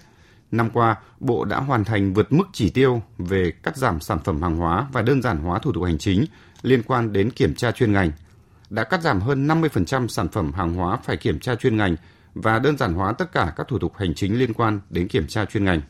Năm 0.51 0.69
qua, 0.69 0.95
Bộ 1.19 1.45
đã 1.45 1.59
hoàn 1.59 1.85
thành 1.85 2.13
vượt 2.13 2.31
mức 2.31 2.45
chỉ 2.53 2.69
tiêu 2.69 3.01
về 3.17 3.51
cắt 3.63 3.77
giảm 3.77 3.99
sản 3.99 4.19
phẩm 4.23 4.41
hàng 4.41 4.57
hóa 4.57 4.87
và 4.91 5.01
đơn 5.01 5.21
giản 5.21 5.37
hóa 5.37 5.59
thủ 5.59 5.71
tục 5.73 5.83
hành 5.83 5.97
chính 5.97 6.25
liên 6.61 6.83
quan 6.83 7.13
đến 7.13 7.31
kiểm 7.31 7.55
tra 7.55 7.71
chuyên 7.71 7.91
ngành. 7.91 8.11
Đã 8.69 8.83
cắt 8.83 9.01
giảm 9.01 9.21
hơn 9.21 9.47
50% 9.47 10.07
sản 10.07 10.27
phẩm 10.27 10.53
hàng 10.53 10.73
hóa 10.73 10.97
phải 11.03 11.17
kiểm 11.17 11.39
tra 11.39 11.55
chuyên 11.55 11.77
ngành 11.77 11.95
và 12.33 12.59
đơn 12.59 12.77
giản 12.77 12.93
hóa 12.93 13.13
tất 13.13 13.31
cả 13.31 13.53
các 13.55 13.67
thủ 13.67 13.79
tục 13.79 13.93
hành 13.97 14.15
chính 14.15 14.39
liên 14.39 14.53
quan 14.53 14.79
đến 14.89 15.07
kiểm 15.07 15.27
tra 15.27 15.45
chuyên 15.45 15.65
ngành 15.65 15.81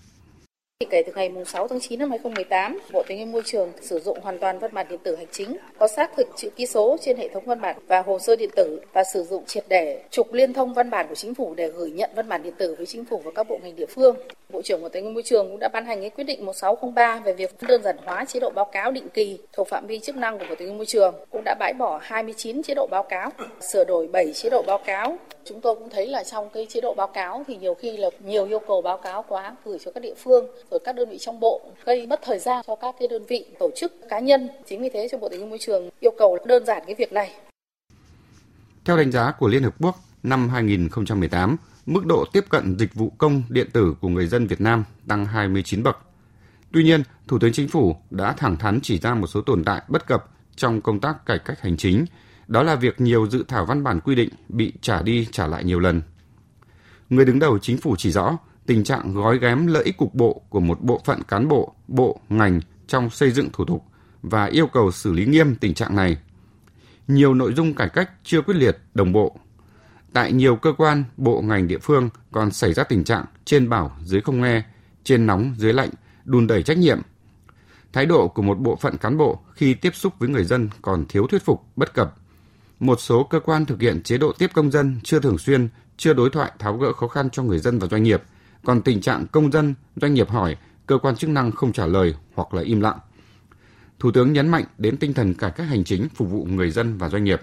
thì 0.80 0.88
Kể 0.90 1.04
từ 1.08 1.14
ngày 1.16 1.32
6 1.46 1.68
tháng 1.68 1.80
9 1.80 2.00
năm 2.00 2.10
2018, 2.10 2.80
Bộ 2.92 3.04
Tài 3.08 3.18
nguyên 3.18 3.32
Môi 3.32 3.42
trường 3.46 3.72
sử 3.82 4.00
dụng 4.00 4.20
hoàn 4.22 4.40
toàn 4.40 4.60
văn 4.60 4.74
bản 4.74 4.88
điện 4.90 5.00
tử 5.04 5.16
hành 5.16 5.28
chính, 5.32 5.58
có 5.78 5.88
xác 5.88 6.12
thực 6.18 6.28
chữ 6.36 6.50
ký 6.50 6.66
số 6.66 6.98
trên 7.02 7.18
hệ 7.18 7.28
thống 7.28 7.46
văn 7.46 7.62
bản 7.62 7.76
và 7.88 8.02
hồ 8.02 8.20
sơ 8.20 8.36
điện 8.36 8.50
tử 8.56 8.82
và 8.94 9.04
sử 9.14 9.24
dụng 9.24 9.46
triệt 9.46 9.66
để 9.70 10.02
trục 10.12 10.34
liên 10.34 10.54
thông 10.54 10.74
văn 10.74 10.90
bản 10.90 11.06
của 11.10 11.16
chính 11.16 11.36
phủ 11.36 11.54
để 11.54 11.68
gửi 11.68 11.92
nhận 11.92 12.10
văn 12.16 12.30
bản 12.30 12.44
điện 12.44 12.54
tử 12.58 12.76
với 12.78 12.86
chính 12.86 13.06
phủ 13.06 13.22
và 13.26 13.32
các 13.36 13.48
bộ 13.50 13.60
ngành 13.64 13.76
địa 13.76 13.86
phương. 13.86 14.16
Bộ 14.50 14.62
trưởng 14.62 14.82
Bộ 14.82 14.90
Tài 14.90 15.02
nguyên 15.02 15.14
Môi 15.14 15.24
trường 15.24 15.50
cũng 15.50 15.60
đã 15.60 15.70
ban 15.74 15.86
hành 15.86 16.02
cái 16.02 16.10
quyết 16.10 16.24
định 16.24 16.46
1603 16.46 17.20
về 17.26 17.34
việc 17.34 17.52
đơn 17.68 17.84
giản 17.84 17.98
hóa 18.06 18.26
chế 18.26 18.40
độ 18.40 18.50
báo 18.50 18.66
cáo 18.66 18.92
định 18.92 19.10
kỳ 19.10 19.38
thuộc 19.54 19.68
phạm 19.68 19.88
vi 19.88 20.00
chức 20.00 20.16
năng 20.16 20.40
của 20.40 20.46
Bộ 20.50 20.56
Tài 20.56 20.66
nguyên 20.66 20.78
Môi 20.78 20.86
trường, 20.86 21.16
cũng 21.30 21.42
đã 21.46 21.56
bãi 21.60 21.74
bỏ 21.74 22.00
29 22.04 22.64
chế 22.64 22.74
độ 22.74 22.88
báo 22.92 23.04
cáo, 23.04 23.30
sửa 23.72 23.84
đổi 23.84 24.08
7 24.08 24.34
chế 24.34 24.50
độ 24.50 24.62
báo 24.68 24.78
cáo. 24.86 25.18
Chúng 25.44 25.62
tôi 25.62 25.76
cũng 25.76 25.90
thấy 25.90 26.08
là 26.08 26.24
trong 26.24 26.50
cái 26.50 26.68
chế 26.70 26.82
độ 26.82 26.94
báo 26.94 27.08
cáo 27.08 27.44
thì 27.48 27.58
nhiều 27.58 27.74
khi 27.74 27.98
là 27.98 28.10
nhiều 28.20 28.46
yêu 28.46 28.60
cầu 28.60 28.82
báo 28.82 28.98
cáo 28.98 29.26
quá 29.28 29.56
gửi 29.66 29.78
cho 29.86 29.92
các 29.92 30.00
địa 30.00 30.14
phương 30.18 30.48
rồi 30.72 30.80
các 30.86 30.96
đơn 30.96 31.10
vị 31.10 31.18
trong 31.20 31.40
bộ 31.40 31.62
gây 31.86 32.08
mất 32.08 32.20
thời 32.24 32.40
gian 32.40 32.66
cho 32.68 32.76
các 32.76 32.96
cái 33.00 33.08
đơn 33.08 33.24
vị 33.28 33.46
tổ 33.60 33.70
chức 33.76 33.94
cá 34.10 34.20
nhân. 34.20 34.50
Chính 34.66 34.82
vì 34.82 34.90
thế 34.94 35.08
cho 35.12 35.18
Bộ 35.18 35.30
Tài 35.30 35.38
nguyên 35.38 35.50
Môi 35.50 35.60
trường 35.60 35.90
yêu 36.00 36.12
cầu 36.18 36.38
đơn 36.46 36.66
giản 36.66 36.84
cái 36.86 36.96
việc 36.96 37.14
này. 37.14 37.32
Theo 38.86 38.98
đánh 38.98 39.12
giá 39.12 39.32
của 39.32 39.48
Liên 39.48 39.64
Hợp 39.64 39.76
Quốc, 39.80 39.96
năm 40.24 40.50
2018, 40.50 41.58
mức 41.86 42.06
độ 42.06 42.26
tiếp 42.34 42.46
cận 42.50 42.80
dịch 42.80 42.94
vụ 42.94 43.12
công 43.18 43.44
điện 43.50 43.68
tử 43.74 43.96
của 44.02 44.08
người 44.08 44.28
dân 44.28 44.48
Việt 44.48 44.62
Nam 44.62 44.84
tăng 45.08 45.26
29 45.26 45.84
bậc. 45.84 45.98
Tuy 46.72 46.84
nhiên, 46.84 47.04
Thủ 47.28 47.40
tướng 47.40 47.54
Chính 47.54 47.68
phủ 47.68 47.96
đã 48.10 48.34
thẳng 48.34 48.58
thắn 48.58 48.80
chỉ 48.84 49.00
ra 49.00 49.14
một 49.14 49.28
số 49.28 49.42
tồn 49.42 49.64
tại 49.64 49.82
bất 49.88 50.08
cập 50.08 50.26
trong 50.56 50.82
công 50.82 51.00
tác 51.00 51.26
cải 51.26 51.40
cách 51.40 51.62
hành 51.62 51.78
chính, 51.78 52.06
đó 52.48 52.64
là 52.64 52.76
việc 52.76 53.02
nhiều 53.02 53.28
dự 53.30 53.46
thảo 53.48 53.66
văn 53.66 53.84
bản 53.84 54.00
quy 54.00 54.16
định 54.16 54.30
bị 54.50 54.74
trả 54.82 55.02
đi 55.02 55.28
trả 55.32 55.48
lại 55.48 55.64
nhiều 55.64 55.80
lần. 55.80 56.02
Người 57.10 57.26
đứng 57.26 57.40
đầu 57.40 57.60
chính 57.60 57.78
phủ 57.78 57.96
chỉ 57.98 58.12
rõ 58.12 58.38
tình 58.68 58.84
trạng 58.84 59.14
gói 59.14 59.40
ghém 59.40 59.68
lợi 59.68 59.84
ích 59.84 59.98
cục 59.98 60.16
bộ 60.16 60.42
của 60.50 60.60
một 60.60 60.82
bộ 60.82 61.02
phận 61.06 61.24
cán 61.24 61.48
bộ, 61.48 61.74
bộ, 61.88 62.20
ngành 62.30 62.60
trong 62.88 63.10
xây 63.10 63.32
dựng 63.32 63.50
thủ 63.54 63.66
tục 63.66 63.84
và 64.22 64.46
yêu 64.46 64.68
cầu 64.68 64.92
xử 64.92 65.14
lý 65.14 65.26
nghiêm 65.26 65.56
tình 65.56 65.74
trạng 65.74 65.96
này. 65.96 66.18
Nhiều 67.08 67.34
nội 67.34 67.54
dung 67.54 67.74
cải 67.74 67.90
cách 67.90 68.10
chưa 68.24 68.42
quyết 68.42 68.54
liệt, 68.54 68.78
đồng 68.94 69.12
bộ. 69.12 69.40
Tại 70.14 70.32
nhiều 70.32 70.56
cơ 70.56 70.74
quan, 70.78 71.04
bộ 71.18 71.42
ngành 71.42 71.68
địa 71.68 71.78
phương 71.78 72.10
còn 72.32 72.52
xảy 72.52 72.74
ra 72.74 72.84
tình 72.84 73.04
trạng 73.04 73.26
trên 73.46 73.70
bảo 73.70 73.98
dưới 74.04 74.22
không 74.22 74.42
nghe, 74.42 74.64
trên 75.04 75.26
nóng 75.26 75.54
dưới 75.58 75.74
lạnh, 75.74 75.90
đùn 76.26 76.48
đẩy 76.48 76.64
trách 76.64 76.78
nhiệm. 76.78 77.02
Thái 77.94 78.06
độ 78.06 78.28
của 78.28 78.42
một 78.42 78.60
bộ 78.60 78.76
phận 78.76 78.98
cán 78.98 79.18
bộ 79.18 79.40
khi 79.54 79.74
tiếp 79.74 79.96
xúc 79.96 80.14
với 80.20 80.30
người 80.30 80.44
dân 80.44 80.70
còn 80.82 81.06
thiếu 81.10 81.28
thuyết 81.28 81.46
phục, 81.46 81.64
bất 81.76 81.94
cập. 81.94 82.16
Một 82.80 83.00
số 83.00 83.24
cơ 83.24 83.40
quan 83.40 83.66
thực 83.66 83.82
hiện 83.82 84.04
chế 84.04 84.18
độ 84.18 84.32
tiếp 84.32 84.52
công 84.54 84.72
dân 84.72 85.00
chưa 85.04 85.20
thường 85.20 85.38
xuyên, 85.38 85.70
chưa 85.98 86.14
đối 86.14 86.30
thoại 86.30 86.52
tháo 86.60 86.78
gỡ 86.78 86.94
khó 86.94 87.08
khăn 87.08 87.30
cho 87.30 87.44
người 87.44 87.60
dân 87.60 87.80
và 87.80 87.88
doanh 87.88 88.04
nghiệp– 88.04 88.24
còn 88.68 88.82
tình 88.82 89.02
trạng 89.02 89.26
công 89.32 89.52
dân, 89.52 89.74
doanh 89.96 90.14
nghiệp 90.14 90.30
hỏi, 90.30 90.56
cơ 90.88 90.98
quan 90.98 91.16
chức 91.16 91.30
năng 91.30 91.52
không 91.52 91.74
trả 91.74 91.86
lời 91.86 92.14
hoặc 92.34 92.54
là 92.54 92.62
im 92.62 92.82
lặng. 92.82 93.00
Thủ 94.00 94.12
tướng 94.14 94.34
nhấn 94.34 94.50
mạnh 94.50 94.64
đến 94.78 94.98
tinh 94.98 95.14
thần 95.14 95.34
cải 95.34 95.52
cách 95.56 95.68
hành 95.70 95.84
chính 95.84 96.08
phục 96.16 96.30
vụ 96.32 96.46
người 96.50 96.72
dân 96.72 96.98
và 96.98 97.10
doanh 97.10 97.24
nghiệp. 97.24 97.40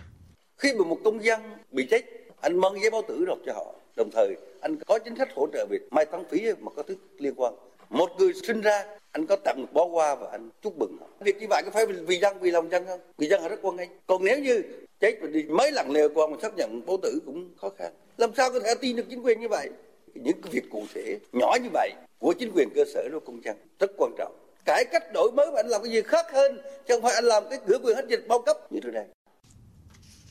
Khi 0.58 0.72
mà 0.78 0.84
một 0.84 0.98
công 1.04 1.24
dân 1.24 1.40
bị 1.72 1.86
chết, 1.90 2.02
anh 2.40 2.60
mang 2.60 2.72
giấy 2.82 2.90
báo 2.90 3.02
tử 3.08 3.24
nộp 3.26 3.38
cho 3.46 3.52
họ. 3.52 3.74
Đồng 3.96 4.10
thời, 4.12 4.36
anh 4.60 4.76
có 4.86 4.98
chính 5.04 5.16
sách 5.16 5.28
hỗ 5.36 5.48
trợ 5.52 5.66
về 5.70 5.78
mai 5.90 6.04
táng 6.04 6.24
phí 6.30 6.42
mà 6.60 6.70
có 6.76 6.82
thứ 6.88 6.96
liên 7.18 7.34
quan. 7.36 7.54
Một 7.90 8.10
người 8.18 8.32
sinh 8.46 8.60
ra, 8.60 8.84
anh 9.12 9.26
có 9.26 9.36
tặng 9.36 9.60
một 9.60 9.68
bó 9.72 9.86
hoa 9.86 10.14
và 10.14 10.30
anh 10.30 10.50
chúc 10.62 10.78
mừng 10.78 10.96
họ. 11.00 11.06
Việc 11.20 11.36
như 11.40 11.46
vậy 11.50 11.62
có 11.64 11.70
phải 11.70 11.86
vì 11.86 12.18
dân, 12.18 12.36
vì 12.40 12.50
lòng 12.50 12.70
dân 12.70 12.86
không? 12.86 13.00
Vì 13.18 13.26
dân 13.26 13.42
họ 13.42 13.48
rất 13.48 13.58
quan 13.62 13.76
ngay. 13.76 13.88
Còn 14.06 14.24
nếu 14.24 14.38
như 14.38 14.62
chết 15.00 15.18
mà 15.22 15.26
đi 15.26 15.42
mấy 15.42 15.72
lần 15.72 15.90
lều 15.90 16.08
qua 16.14 16.26
mà 16.26 16.36
xác 16.42 16.56
nhận 16.56 16.86
báo 16.86 16.98
tử 17.02 17.18
cũng 17.26 17.50
khó 17.60 17.70
khăn. 17.78 17.92
Làm 18.16 18.30
sao 18.36 18.50
có 18.52 18.60
thể 18.60 18.74
tin 18.80 18.96
được 18.96 19.06
chính 19.10 19.22
quyền 19.24 19.40
như 19.40 19.48
vậy? 19.48 19.70
Những 20.14 20.42
cái 20.42 20.52
việc 20.52 20.71
cụ 20.71 20.87
thể 20.94 21.18
nhỏ 21.33 21.56
như 21.62 21.68
vậy 21.73 21.92
của 22.18 22.35
chính 22.38 22.52
quyền 22.54 22.68
cơ 22.75 22.85
sở 22.94 23.09
đó 23.12 23.18
công 23.26 23.44
dân 23.44 23.56
rất 23.80 23.90
quan 23.97 24.12
trọng 24.18 24.33
cải 24.64 24.85
cách 24.92 25.02
đổi 25.14 25.33
mới 25.33 25.47
và 25.52 25.59
anh 25.59 25.68
làm 25.68 25.83
cái 25.83 25.92
gì 25.92 26.02
khác 26.02 26.26
hơn 26.33 26.61
chứ 26.88 26.94
không 26.94 27.02
phải 27.02 27.14
anh 27.14 27.25
làm 27.25 27.42
cái 27.50 27.59
cửa 27.66 27.78
quyền 27.85 27.97
hết 27.97 28.04
dịch 28.09 28.28
bao 28.28 28.42
cấp 28.47 28.56
như 28.71 28.80
thế 28.85 28.90
này 28.90 29.04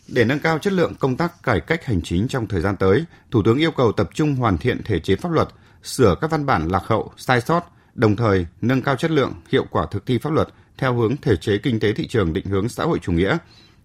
để 0.07 0.25
nâng 0.25 0.39
cao 0.39 0.59
chất 0.59 0.73
lượng 0.73 0.93
công 0.99 1.17
tác 1.17 1.43
cải 1.43 1.59
cách 1.59 1.85
hành 1.85 2.01
chính 2.01 2.27
trong 2.27 2.47
thời 2.47 2.61
gian 2.61 2.75
tới, 2.77 3.05
Thủ 3.31 3.41
tướng 3.45 3.57
yêu 3.57 3.71
cầu 3.71 3.91
tập 3.91 4.09
trung 4.13 4.35
hoàn 4.35 4.57
thiện 4.57 4.83
thể 4.83 4.99
chế 4.99 5.15
pháp 5.15 5.31
luật, 5.31 5.47
sửa 5.83 6.15
các 6.21 6.31
văn 6.31 6.45
bản 6.45 6.67
lạc 6.67 6.83
hậu, 6.83 7.11
sai 7.17 7.41
sót, 7.41 7.61
đồng 7.95 8.15
thời 8.15 8.45
nâng 8.61 8.81
cao 8.81 8.95
chất 8.95 9.11
lượng, 9.11 9.33
hiệu 9.49 9.65
quả 9.71 9.87
thực 9.91 10.05
thi 10.05 10.17
pháp 10.17 10.33
luật 10.33 10.47
theo 10.77 10.93
hướng 10.93 11.17
thể 11.17 11.35
chế 11.35 11.57
kinh 11.57 11.79
tế 11.79 11.93
thị 11.93 12.07
trường 12.07 12.33
định 12.33 12.45
hướng 12.45 12.69
xã 12.69 12.83
hội 12.83 12.99
chủ 13.01 13.11
nghĩa. 13.11 13.37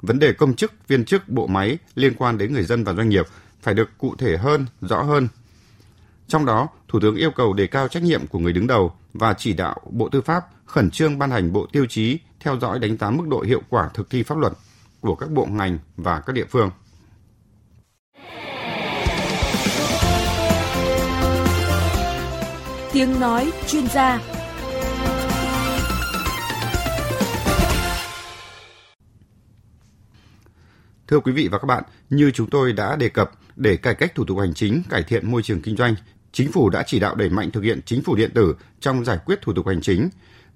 Vấn 0.03 0.19
đề 0.19 0.33
công 0.33 0.55
chức, 0.55 0.73
viên 0.89 1.05
chức, 1.05 1.29
bộ 1.29 1.47
máy 1.47 1.79
liên 1.95 2.15
quan 2.19 2.39
đến 2.39 2.53
người 2.53 2.63
dân 2.63 2.85
và 2.85 2.93
doanh 2.93 3.09
nghiệp 3.09 3.27
phải 3.63 3.75
được 3.75 3.89
cụ 3.99 4.15
thể 4.19 4.37
hơn, 4.37 4.67
rõ 4.81 5.03
hơn. 5.03 5.29
Trong 6.29 6.47
đó, 6.47 6.69
Thủ 6.89 7.01
tướng 7.01 7.17
yêu 7.17 7.31
cầu 7.31 7.53
đề 7.53 7.67
cao 7.67 7.89
trách 7.89 8.03
nhiệm 8.03 8.27
của 8.27 8.39
người 8.39 8.53
đứng 8.53 8.67
đầu 8.67 8.93
và 9.13 9.35
chỉ 9.35 9.53
đạo 9.53 9.77
Bộ 9.91 10.09
Tư 10.09 10.21
pháp 10.21 10.45
khẩn 10.67 10.91
trương 10.91 11.19
ban 11.19 11.31
hành 11.31 11.53
bộ 11.53 11.67
tiêu 11.73 11.87
chí 11.89 12.19
theo 12.41 12.59
dõi 12.59 12.79
đánh 12.79 12.97
giá 12.97 13.11
mức 13.11 13.29
độ 13.29 13.41
hiệu 13.41 13.63
quả 13.69 13.91
thực 13.95 14.11
thi 14.11 14.23
pháp 14.23 14.39
luật 14.39 14.53
của 15.01 15.15
các 15.15 15.31
bộ 15.31 15.47
ngành 15.47 15.79
và 15.97 16.21
các 16.21 16.33
địa 16.33 16.45
phương. 16.51 16.71
Tiếng 22.93 23.21
nói 23.21 23.53
chuyên 23.67 23.87
gia 23.87 24.21
Thưa 31.09 31.21
quý 31.21 31.33
vị 31.33 31.49
và 31.49 31.59
các 31.59 31.67
bạn, 31.67 31.85
như 32.11 32.31
chúng 32.31 32.51
tôi 32.51 32.73
đã 32.73 32.97
đề 32.97 33.09
cập, 33.09 33.31
để 33.57 33.77
cải 33.77 33.95
cách 33.95 34.15
thủ 34.15 34.25
tục 34.25 34.39
hành 34.39 34.55
chính, 34.55 34.83
cải 34.89 35.03
thiện 35.03 35.31
môi 35.31 35.43
trường 35.43 35.63
kinh 35.63 35.77
doanh, 35.77 35.95
chính 36.33 36.53
phủ 36.53 36.71
đã 36.71 36.83
chỉ 36.87 37.01
đạo 37.01 37.15
đẩy 37.15 37.31
mạnh 37.31 37.51
thực 37.51 37.65
hiện 37.65 37.81
chính 37.87 38.03
phủ 38.03 38.15
điện 38.17 38.31
tử 38.35 38.55
trong 38.81 39.05
giải 39.05 39.19
quyết 39.25 39.39
thủ 39.43 39.53
tục 39.53 39.67
hành 39.67 39.81
chính. 39.81 40.09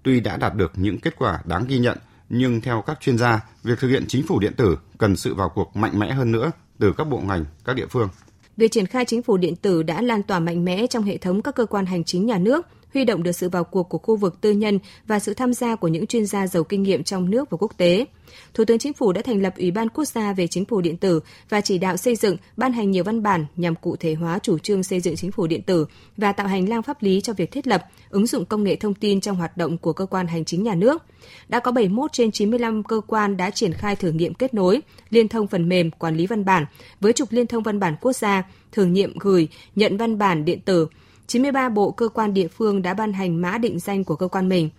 Tuy 0.02 0.20
đã 0.20 0.36
đạt 0.36 0.54
được 0.54 0.72
những 0.76 1.00
kết 1.00 1.16
quả 1.16 1.42
đáng 1.44 1.64
ghi 1.68 1.78
nhận, 1.78 1.98
nhưng 2.28 2.60
theo 2.60 2.82
các 2.86 3.00
chuyên 3.00 3.18
gia, 3.18 3.40
việc 3.62 3.78
thực 3.78 3.88
hiện 3.88 4.04
chính 4.08 4.26
phủ 4.26 4.38
điện 4.38 4.52
tử 4.56 4.78
cần 4.98 5.16
sự 5.16 5.34
vào 5.34 5.48
cuộc 5.48 5.76
mạnh 5.76 5.98
mẽ 5.98 6.12
hơn 6.12 6.32
nữa 6.32 6.50
từ 6.78 6.92
các 6.92 7.04
bộ 7.04 7.20
ngành, 7.20 7.44
các 7.64 7.76
địa 7.76 7.86
phương. 7.90 8.08
Việc 8.56 8.72
triển 8.72 8.86
khai 8.86 9.04
chính 9.04 9.22
phủ 9.22 9.36
điện 9.36 9.56
tử 9.56 9.82
đã 9.82 10.02
lan 10.02 10.22
tỏa 10.22 10.38
mạnh 10.38 10.64
mẽ 10.64 10.86
trong 10.86 11.02
hệ 11.02 11.16
thống 11.16 11.42
các 11.42 11.54
cơ 11.54 11.66
quan 11.66 11.86
hành 11.86 12.04
chính 12.04 12.26
nhà 12.26 12.38
nước, 12.38 12.66
huy 12.94 13.04
động 13.04 13.22
được 13.22 13.32
sự 13.32 13.48
vào 13.48 13.64
cuộc 13.64 13.88
của 13.88 13.98
khu 13.98 14.16
vực 14.16 14.40
tư 14.40 14.50
nhân 14.50 14.78
và 15.06 15.18
sự 15.18 15.34
tham 15.34 15.54
gia 15.54 15.76
của 15.76 15.88
những 15.88 16.06
chuyên 16.06 16.26
gia 16.26 16.46
giàu 16.46 16.64
kinh 16.64 16.82
nghiệm 16.82 17.04
trong 17.04 17.30
nước 17.30 17.50
và 17.50 17.56
quốc 17.60 17.72
tế. 17.76 18.06
Thủ 18.54 18.64
tướng 18.64 18.78
Chính 18.78 18.92
phủ 18.92 19.12
đã 19.12 19.22
thành 19.22 19.42
lập 19.42 19.54
Ủy 19.56 19.70
ban 19.70 19.88
Quốc 19.88 20.04
gia 20.04 20.32
về 20.32 20.46
chính 20.46 20.64
phủ 20.64 20.80
điện 20.80 20.96
tử 20.96 21.20
và 21.48 21.60
chỉ 21.60 21.78
đạo 21.78 21.96
xây 21.96 22.16
dựng, 22.16 22.36
ban 22.56 22.72
hành 22.72 22.90
nhiều 22.90 23.04
văn 23.04 23.22
bản 23.22 23.46
nhằm 23.56 23.74
cụ 23.74 23.96
thể 23.96 24.14
hóa 24.14 24.38
chủ 24.38 24.58
trương 24.58 24.82
xây 24.82 25.00
dựng 25.00 25.16
chính 25.16 25.32
phủ 25.32 25.46
điện 25.46 25.62
tử 25.62 25.86
và 26.16 26.32
tạo 26.32 26.46
hành 26.46 26.68
lang 26.68 26.82
pháp 26.82 27.02
lý 27.02 27.20
cho 27.20 27.32
việc 27.32 27.50
thiết 27.50 27.66
lập, 27.66 27.82
ứng 28.10 28.26
dụng 28.26 28.44
công 28.44 28.64
nghệ 28.64 28.76
thông 28.76 28.94
tin 28.94 29.20
trong 29.20 29.36
hoạt 29.36 29.56
động 29.56 29.78
của 29.78 29.92
cơ 29.92 30.06
quan 30.06 30.26
hành 30.26 30.44
chính 30.44 30.62
nhà 30.62 30.74
nước. 30.74 31.02
Đã 31.48 31.60
có 31.60 31.72
71 31.72 32.12
trên 32.12 32.30
95 32.30 32.82
cơ 32.82 33.00
quan 33.06 33.36
đã 33.36 33.50
triển 33.50 33.72
khai 33.72 33.96
thử 33.96 34.10
nghiệm 34.10 34.34
kết 34.34 34.54
nối, 34.54 34.80
liên 35.10 35.28
thông 35.28 35.46
phần 35.46 35.68
mềm 35.68 35.90
quản 35.90 36.16
lý 36.16 36.26
văn 36.26 36.44
bản 36.44 36.66
với 37.00 37.12
trục 37.12 37.32
liên 37.32 37.46
thông 37.46 37.62
văn 37.62 37.80
bản 37.80 37.96
quốc 38.00 38.12
gia, 38.12 38.42
thử 38.72 38.84
nghiệm 38.84 39.18
gửi, 39.18 39.48
nhận 39.76 39.96
văn 39.96 40.18
bản 40.18 40.44
điện 40.44 40.60
tử, 40.60 40.88
93 41.26 41.68
bộ 41.68 41.90
cơ 41.90 42.08
quan 42.08 42.34
địa 42.34 42.48
phương 42.48 42.82
đã 42.82 42.94
ban 42.94 43.12
hành 43.12 43.42
mã 43.42 43.58
định 43.58 43.78
danh 43.78 44.04
của 44.04 44.16
cơ 44.16 44.28
quan 44.28 44.48
mình. 44.48 44.70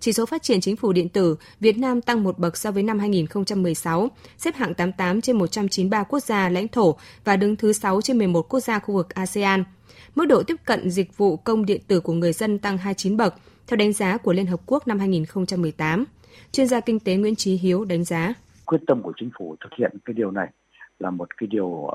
Chỉ 0.00 0.12
số 0.12 0.26
phát 0.26 0.42
triển 0.42 0.60
chính 0.60 0.76
phủ 0.76 0.92
điện 0.92 1.08
tử, 1.08 1.36
Việt 1.60 1.78
Nam 1.78 2.00
tăng 2.00 2.24
một 2.24 2.38
bậc 2.38 2.56
so 2.56 2.70
với 2.70 2.82
năm 2.82 2.98
2016, 2.98 4.08
xếp 4.38 4.54
hạng 4.54 4.74
88 4.74 5.20
trên 5.20 5.36
193 5.36 6.02
quốc 6.02 6.20
gia 6.20 6.48
lãnh 6.48 6.68
thổ 6.68 6.96
và 7.24 7.36
đứng 7.36 7.56
thứ 7.56 7.72
6 7.72 8.00
trên 8.00 8.18
11 8.18 8.42
quốc 8.42 8.60
gia 8.60 8.78
khu 8.78 8.94
vực 8.94 9.14
ASEAN. 9.14 9.64
Mức 10.14 10.26
độ 10.26 10.42
tiếp 10.42 10.56
cận 10.64 10.90
dịch 10.90 11.16
vụ 11.16 11.36
công 11.36 11.66
điện 11.66 11.80
tử 11.86 12.00
của 12.00 12.12
người 12.12 12.32
dân 12.32 12.58
tăng 12.58 12.78
29 12.78 13.16
bậc, 13.16 13.34
theo 13.66 13.76
đánh 13.76 13.92
giá 13.92 14.16
của 14.16 14.32
Liên 14.32 14.46
Hợp 14.46 14.60
Quốc 14.66 14.88
năm 14.88 14.98
2018. 14.98 16.04
Chuyên 16.52 16.66
gia 16.66 16.80
kinh 16.80 17.00
tế 17.00 17.16
Nguyễn 17.16 17.36
Trí 17.36 17.56
Hiếu 17.56 17.84
đánh 17.84 18.04
giá. 18.04 18.34
Quyết 18.64 18.80
tâm 18.86 19.02
của 19.02 19.12
chính 19.16 19.30
phủ 19.38 19.56
thực 19.60 19.70
hiện 19.78 19.92
cái 20.04 20.14
điều 20.14 20.30
này 20.30 20.48
là 20.98 21.10
một 21.10 21.36
cái 21.36 21.46
điều 21.46 21.66
uh, 21.66 21.92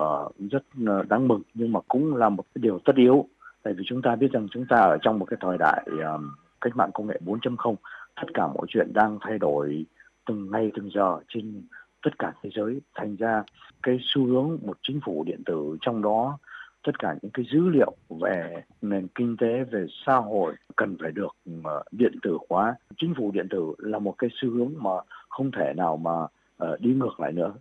rất 0.51 0.63
ờ, 0.87 1.03
đáng 1.09 1.27
mừng 1.27 1.41
nhưng 1.53 1.71
mà 1.71 1.79
cũng 1.87 2.15
là 2.15 2.29
một 2.29 2.43
cái 2.55 2.61
điều 2.61 2.79
tất 2.85 2.93
yếu 2.95 3.25
tại 3.63 3.73
vì 3.73 3.83
chúng 3.87 4.01
ta 4.01 4.15
biết 4.15 4.31
rằng 4.31 4.47
chúng 4.51 4.65
ta 4.69 4.77
ở 4.77 4.97
trong 5.01 5.19
một 5.19 5.25
cái 5.25 5.37
thời 5.41 5.57
đại 5.57 5.83
um, 5.85 6.31
cách 6.61 6.75
mạng 6.75 6.91
công 6.93 7.07
nghệ 7.07 7.19
4.0 7.25 7.75
tất 8.15 8.27
cả 8.33 8.47
mọi 8.47 8.65
chuyện 8.69 8.93
đang 8.93 9.17
thay 9.21 9.37
đổi 9.39 9.85
từng 10.25 10.51
ngày 10.51 10.71
từng 10.75 10.89
giờ 10.93 11.19
trên 11.27 11.63
tất 12.03 12.19
cả 12.19 12.33
thế 12.41 12.49
giới. 12.55 12.81
Thành 12.95 13.15
ra 13.15 13.43
cái 13.83 13.99
xu 14.01 14.25
hướng 14.25 14.57
một 14.61 14.77
chính 14.81 14.99
phủ 15.05 15.23
điện 15.23 15.43
tử 15.45 15.77
trong 15.81 16.01
đó 16.01 16.37
tất 16.83 16.99
cả 16.99 17.15
những 17.21 17.31
cái 17.31 17.45
dữ 17.51 17.69
liệu 17.69 17.95
về 18.09 18.63
nền 18.81 19.07
kinh 19.15 19.37
tế 19.37 19.63
về 19.71 19.85
xã 20.05 20.15
hội 20.15 20.55
cần 20.75 20.97
phải 21.01 21.11
được 21.11 21.35
ờ, 21.63 21.83
điện 21.91 22.13
tử 22.21 22.37
hóa. 22.49 22.75
Chính 22.97 23.13
phủ 23.17 23.31
điện 23.31 23.47
tử 23.49 23.73
là 23.77 23.99
một 23.99 24.15
cái 24.17 24.29
xu 24.33 24.49
hướng 24.49 24.73
mà 24.77 24.91
không 25.29 25.51
thể 25.51 25.73
nào 25.77 25.97
mà 25.97 26.21
uh, 26.63 26.79
đi 26.79 26.93
ngược 26.93 27.19
lại 27.19 27.31
nữa 27.31 27.53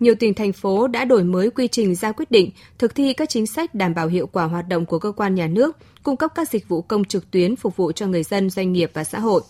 nhiều 0.00 0.14
tỉnh 0.14 0.34
thành 0.34 0.52
phố 0.52 0.88
đã 0.88 1.04
đổi 1.04 1.24
mới 1.24 1.50
quy 1.50 1.68
trình 1.68 1.94
ra 1.94 2.12
quyết 2.12 2.30
định, 2.30 2.50
thực 2.78 2.94
thi 2.94 3.12
các 3.12 3.28
chính 3.28 3.46
sách 3.46 3.74
đảm 3.74 3.94
bảo 3.94 4.08
hiệu 4.08 4.26
quả 4.26 4.44
hoạt 4.44 4.68
động 4.68 4.86
của 4.86 4.98
cơ 4.98 5.12
quan 5.12 5.34
nhà 5.34 5.46
nước, 5.46 5.76
cung 6.02 6.16
cấp 6.16 6.32
các 6.34 6.48
dịch 6.50 6.68
vụ 6.68 6.82
công 6.82 7.04
trực 7.04 7.30
tuyến 7.30 7.56
phục 7.56 7.76
vụ 7.76 7.92
cho 7.92 8.06
người 8.06 8.22
dân, 8.22 8.50
doanh 8.50 8.72
nghiệp 8.72 8.90
và 8.94 9.04
xã 9.04 9.18
hội. 9.18 9.42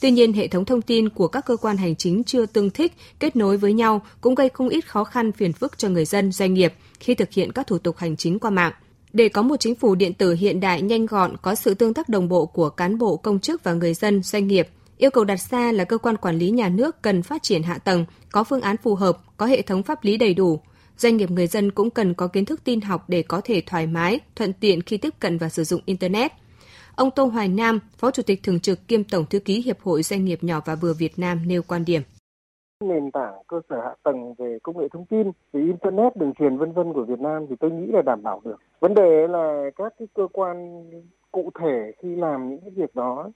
Tuy 0.00 0.10
nhiên, 0.10 0.32
hệ 0.32 0.48
thống 0.48 0.64
thông 0.64 0.82
tin 0.82 1.08
của 1.08 1.28
các 1.28 1.46
cơ 1.46 1.56
quan 1.56 1.76
hành 1.76 1.96
chính 1.96 2.24
chưa 2.24 2.46
tương 2.46 2.70
thích, 2.70 2.92
kết 3.18 3.36
nối 3.36 3.56
với 3.56 3.72
nhau 3.72 4.02
cũng 4.20 4.34
gây 4.34 4.48
không 4.48 4.68
ít 4.68 4.88
khó 4.88 5.04
khăn 5.04 5.32
phiền 5.32 5.52
phức 5.52 5.78
cho 5.78 5.88
người 5.88 6.04
dân, 6.04 6.32
doanh 6.32 6.54
nghiệp 6.54 6.74
khi 7.00 7.14
thực 7.14 7.32
hiện 7.32 7.52
các 7.52 7.66
thủ 7.66 7.78
tục 7.78 7.96
hành 7.98 8.16
chính 8.16 8.38
qua 8.38 8.50
mạng. 8.50 8.72
Để 9.12 9.28
có 9.28 9.42
một 9.42 9.56
chính 9.60 9.74
phủ 9.74 9.94
điện 9.94 10.14
tử 10.14 10.34
hiện 10.34 10.60
đại 10.60 10.82
nhanh 10.82 11.06
gọn, 11.06 11.36
có 11.42 11.54
sự 11.54 11.74
tương 11.74 11.94
tác 11.94 12.08
đồng 12.08 12.28
bộ 12.28 12.46
của 12.46 12.70
cán 12.70 12.98
bộ, 12.98 13.16
công 13.16 13.38
chức 13.38 13.64
và 13.64 13.72
người 13.72 13.94
dân, 13.94 14.22
doanh 14.22 14.46
nghiệp, 14.46 14.68
Yêu 14.98 15.10
cầu 15.10 15.24
đặt 15.24 15.40
ra 15.40 15.72
là 15.72 15.84
cơ 15.84 15.98
quan 15.98 16.16
quản 16.16 16.36
lý 16.36 16.50
nhà 16.50 16.68
nước 16.68 17.02
cần 17.02 17.22
phát 17.22 17.42
triển 17.42 17.62
hạ 17.62 17.78
tầng, 17.78 18.04
có 18.32 18.44
phương 18.44 18.60
án 18.60 18.76
phù 18.76 18.94
hợp, 18.94 19.16
có 19.36 19.46
hệ 19.46 19.62
thống 19.62 19.82
pháp 19.82 20.04
lý 20.04 20.16
đầy 20.16 20.34
đủ. 20.34 20.60
Doanh 20.96 21.16
nghiệp 21.16 21.30
người 21.30 21.46
dân 21.46 21.70
cũng 21.70 21.90
cần 21.90 22.14
có 22.14 22.28
kiến 22.28 22.44
thức 22.44 22.60
tin 22.64 22.80
học 22.80 23.04
để 23.08 23.22
có 23.22 23.40
thể 23.44 23.62
thoải 23.66 23.86
mái, 23.86 24.20
thuận 24.36 24.52
tiện 24.52 24.82
khi 24.82 24.96
tiếp 24.96 25.14
cận 25.20 25.38
và 25.38 25.48
sử 25.48 25.64
dụng 25.64 25.80
Internet. 25.86 26.32
Ông 26.96 27.10
Tô 27.10 27.24
Hoài 27.24 27.48
Nam, 27.48 27.80
Phó 27.98 28.10
Chủ 28.10 28.22
tịch 28.22 28.42
Thường 28.42 28.60
trực 28.60 28.88
kiêm 28.88 29.04
Tổng 29.04 29.26
Thư 29.30 29.38
ký 29.38 29.62
Hiệp 29.62 29.80
hội 29.80 30.02
Doanh 30.02 30.24
nghiệp 30.24 30.38
nhỏ 30.42 30.60
và 30.64 30.74
vừa 30.74 30.92
Việt 30.98 31.18
Nam 31.18 31.40
nêu 31.46 31.62
quan 31.62 31.84
điểm 31.84 32.02
nền 32.80 33.10
tảng 33.10 33.34
cơ 33.46 33.60
sở 33.70 33.76
hạ 33.84 33.94
tầng 34.02 34.34
về 34.38 34.58
công 34.62 34.78
nghệ 34.78 34.88
thông 34.92 35.04
tin, 35.04 35.30
về 35.52 35.60
internet, 35.60 36.16
đường 36.16 36.32
truyền 36.38 36.56
vân 36.56 36.72
vân 36.72 36.92
của 36.92 37.04
Việt 37.04 37.20
Nam 37.20 37.46
thì 37.48 37.56
tôi 37.60 37.70
nghĩ 37.70 37.86
là 37.92 38.02
đảm 38.02 38.22
bảo 38.22 38.40
được. 38.44 38.56
Vấn 38.80 38.94
đề 38.94 39.26
là 39.28 39.70
các 39.76 39.92
cái 39.98 40.08
cơ 40.14 40.28
quan 40.32 40.84
cụ 41.32 41.50
thể 41.60 41.92
khi 42.02 42.16
làm 42.16 42.48
những 42.48 42.60
cái 42.60 42.70
việc 42.70 42.94
đó 42.94 43.30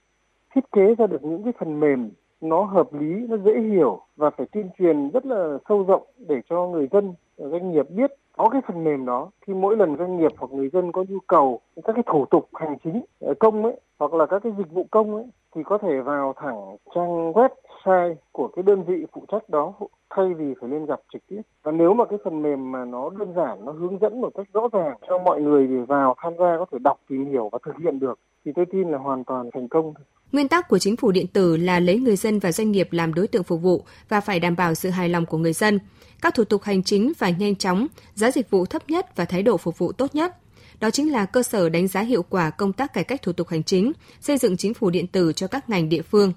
thiết 0.55 0.73
kế 0.73 0.95
ra 0.95 1.07
được 1.07 1.25
những 1.25 1.43
cái 1.43 1.53
phần 1.59 1.81
mềm 1.81 2.11
nó 2.41 2.63
hợp 2.63 2.93
lý, 2.93 3.27
nó 3.29 3.37
dễ 3.37 3.61
hiểu 3.61 4.01
và 4.17 4.31
phải 4.31 4.47
tuyên 4.53 4.69
truyền 4.79 5.11
rất 5.11 5.27
là 5.27 5.59
sâu 5.69 5.85
rộng 5.89 6.03
để 6.19 6.41
cho 6.51 6.67
người 6.67 6.89
dân 6.93 7.15
doanh 7.37 7.73
nghiệp 7.73 7.91
biết 7.91 8.11
có 8.37 8.49
cái 8.49 8.61
phần 8.67 8.85
mềm 8.85 9.07
đó. 9.07 9.31
Khi 9.47 9.55
mỗi 9.55 9.77
lần 9.77 9.97
doanh 9.97 10.19
nghiệp 10.19 10.33
hoặc 10.37 10.53
người 10.53 10.69
dân 10.69 10.93
có 10.93 11.05
nhu 11.09 11.19
cầu 11.27 11.61
các 11.85 11.93
cái 11.93 12.03
thủ 12.07 12.25
tục 12.31 12.49
hành 12.55 12.77
chính 12.85 13.03
ờ, 13.21 13.35
công 13.41 13.65
ấy 13.65 13.81
hoặc 13.99 14.15
là 14.15 14.27
các 14.27 14.43
cái 14.43 14.53
dịch 14.59 14.71
vụ 14.71 14.87
công 14.91 15.15
ấy 15.15 15.25
thì 15.55 15.63
có 15.63 15.79
thể 15.79 16.01
vào 16.01 16.35
thẳng 16.37 16.77
trang 16.95 17.33
website 17.33 18.15
của 18.33 18.49
cái 18.49 18.63
đơn 18.63 18.83
vị 18.83 19.07
phụ 19.13 19.25
trách 19.29 19.49
đó 19.49 19.73
thay 20.11 20.35
vì 20.35 20.55
phải 20.61 20.71
lên 20.71 20.87
gặp 20.87 21.01
trực 21.13 21.23
tiếp. 21.29 21.43
Và 21.63 21.73
nếu 21.73 21.95
mà 21.95 22.05
cái 22.05 22.19
phần 22.25 22.43
mềm 22.43 22.73
mà 22.73 22.85
nó 22.85 23.11
đơn 23.19 23.33
giản 23.37 23.65
nó 23.65 23.73
hướng 23.73 23.99
dẫn 23.99 24.21
một 24.21 24.31
cách 24.35 24.47
rõ 24.53 24.69
ràng 24.73 24.97
cho 25.09 25.19
mọi 25.19 25.41
người 25.41 25.67
để 25.67 25.77
vào 25.89 26.15
tham 26.19 26.33
gia 26.39 26.59
có 26.59 26.67
thể 26.73 26.79
đọc 26.79 27.01
tìm 27.09 27.25
hiểu 27.25 27.49
và 27.53 27.59
thực 27.65 27.77
hiện 27.79 27.99
được 27.99 28.19
thì 28.45 28.51
tôi 28.57 28.65
tin 28.73 28.89
là 28.91 28.99
hoàn 28.99 29.25
toàn 29.25 29.51
thành 29.55 29.69
công 29.69 29.95
Nguyên 30.33 30.49
tắc 30.49 30.69
của 30.69 30.79
chính 30.79 30.97
phủ 30.97 31.11
điện 31.11 31.27
tử 31.27 31.57
là 31.57 31.81
lấy 31.81 31.99
người 31.99 32.17
dân 32.17 32.39
và 32.39 32.53
doanh 32.53 32.71
nghiệp 32.71 32.89
làm 32.93 33.15
đối 33.15 33.27
tượng 33.27 33.45
phục 33.45 33.63
vụ 33.63 33.85
và 34.09 34.21
phải 34.21 34.41
đảm 34.41 34.57
bảo 34.57 34.75
sự 34.75 34.91
hài 34.91 35.09
lòng 35.09 35.27
của 35.27 35.39
người 35.39 35.53
dân. 35.53 35.79
Các 36.23 36.35
thủ 36.35 36.45
tục 36.45 36.63
hành 36.63 36.83
chính 36.83 37.15
phải 37.15 37.35
nhanh 37.39 37.57
chóng, 37.57 37.87
giá 38.15 38.31
dịch 38.31 38.51
vụ 38.51 38.67
thấp 38.67 38.91
nhất 38.91 39.17
và 39.17 39.25
thái 39.25 39.43
độ 39.43 39.57
phục 39.57 39.79
vụ 39.79 39.93
tốt 39.93 40.15
nhất. 40.15 40.37
Đó 40.81 40.91
chính 40.91 41.13
là 41.13 41.27
cơ 41.27 41.43
sở 41.43 41.69
đánh 41.69 41.89
giá 41.89 42.01
hiệu 42.01 42.23
quả 42.23 42.51
công 42.51 42.73
tác 42.73 42.93
cải 42.93 43.05
cách 43.05 43.23
thủ 43.23 43.33
tục 43.33 43.49
hành 43.49 43.63
chính, 43.63 43.93
xây 44.21 44.39
dựng 44.39 44.57
chính 44.57 44.75
phủ 44.75 44.91
điện 44.91 45.07
tử 45.07 45.33
cho 45.33 45.47
các 45.47 45.71
ngành 45.71 45.89
địa 45.89 46.03
phương. 46.03 46.33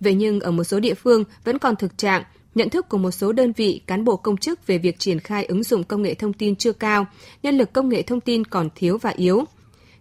Vậy 0.00 0.14
nhưng 0.14 0.40
ở 0.40 0.50
một 0.50 0.64
số 0.64 0.80
địa 0.80 0.94
phương 0.94 1.24
vẫn 1.44 1.58
còn 1.58 1.76
thực 1.76 1.98
trạng 1.98 2.22
nhận 2.54 2.68
thức 2.68 2.88
của 2.88 2.98
một 2.98 3.10
số 3.10 3.32
đơn 3.32 3.52
vị 3.52 3.82
cán 3.86 4.04
bộ 4.04 4.16
công 4.16 4.36
chức 4.36 4.66
về 4.66 4.78
việc 4.78 4.98
triển 4.98 5.20
khai 5.20 5.44
ứng 5.44 5.62
dụng 5.62 5.84
công 5.84 6.02
nghệ 6.02 6.14
thông 6.14 6.32
tin 6.32 6.56
chưa 6.56 6.72
cao, 6.72 7.06
nhân 7.42 7.58
lực 7.58 7.72
công 7.72 7.88
nghệ 7.88 8.02
thông 8.02 8.20
tin 8.20 8.44
còn 8.44 8.68
thiếu 8.74 8.98
và 8.98 9.10
yếu. 9.10 9.44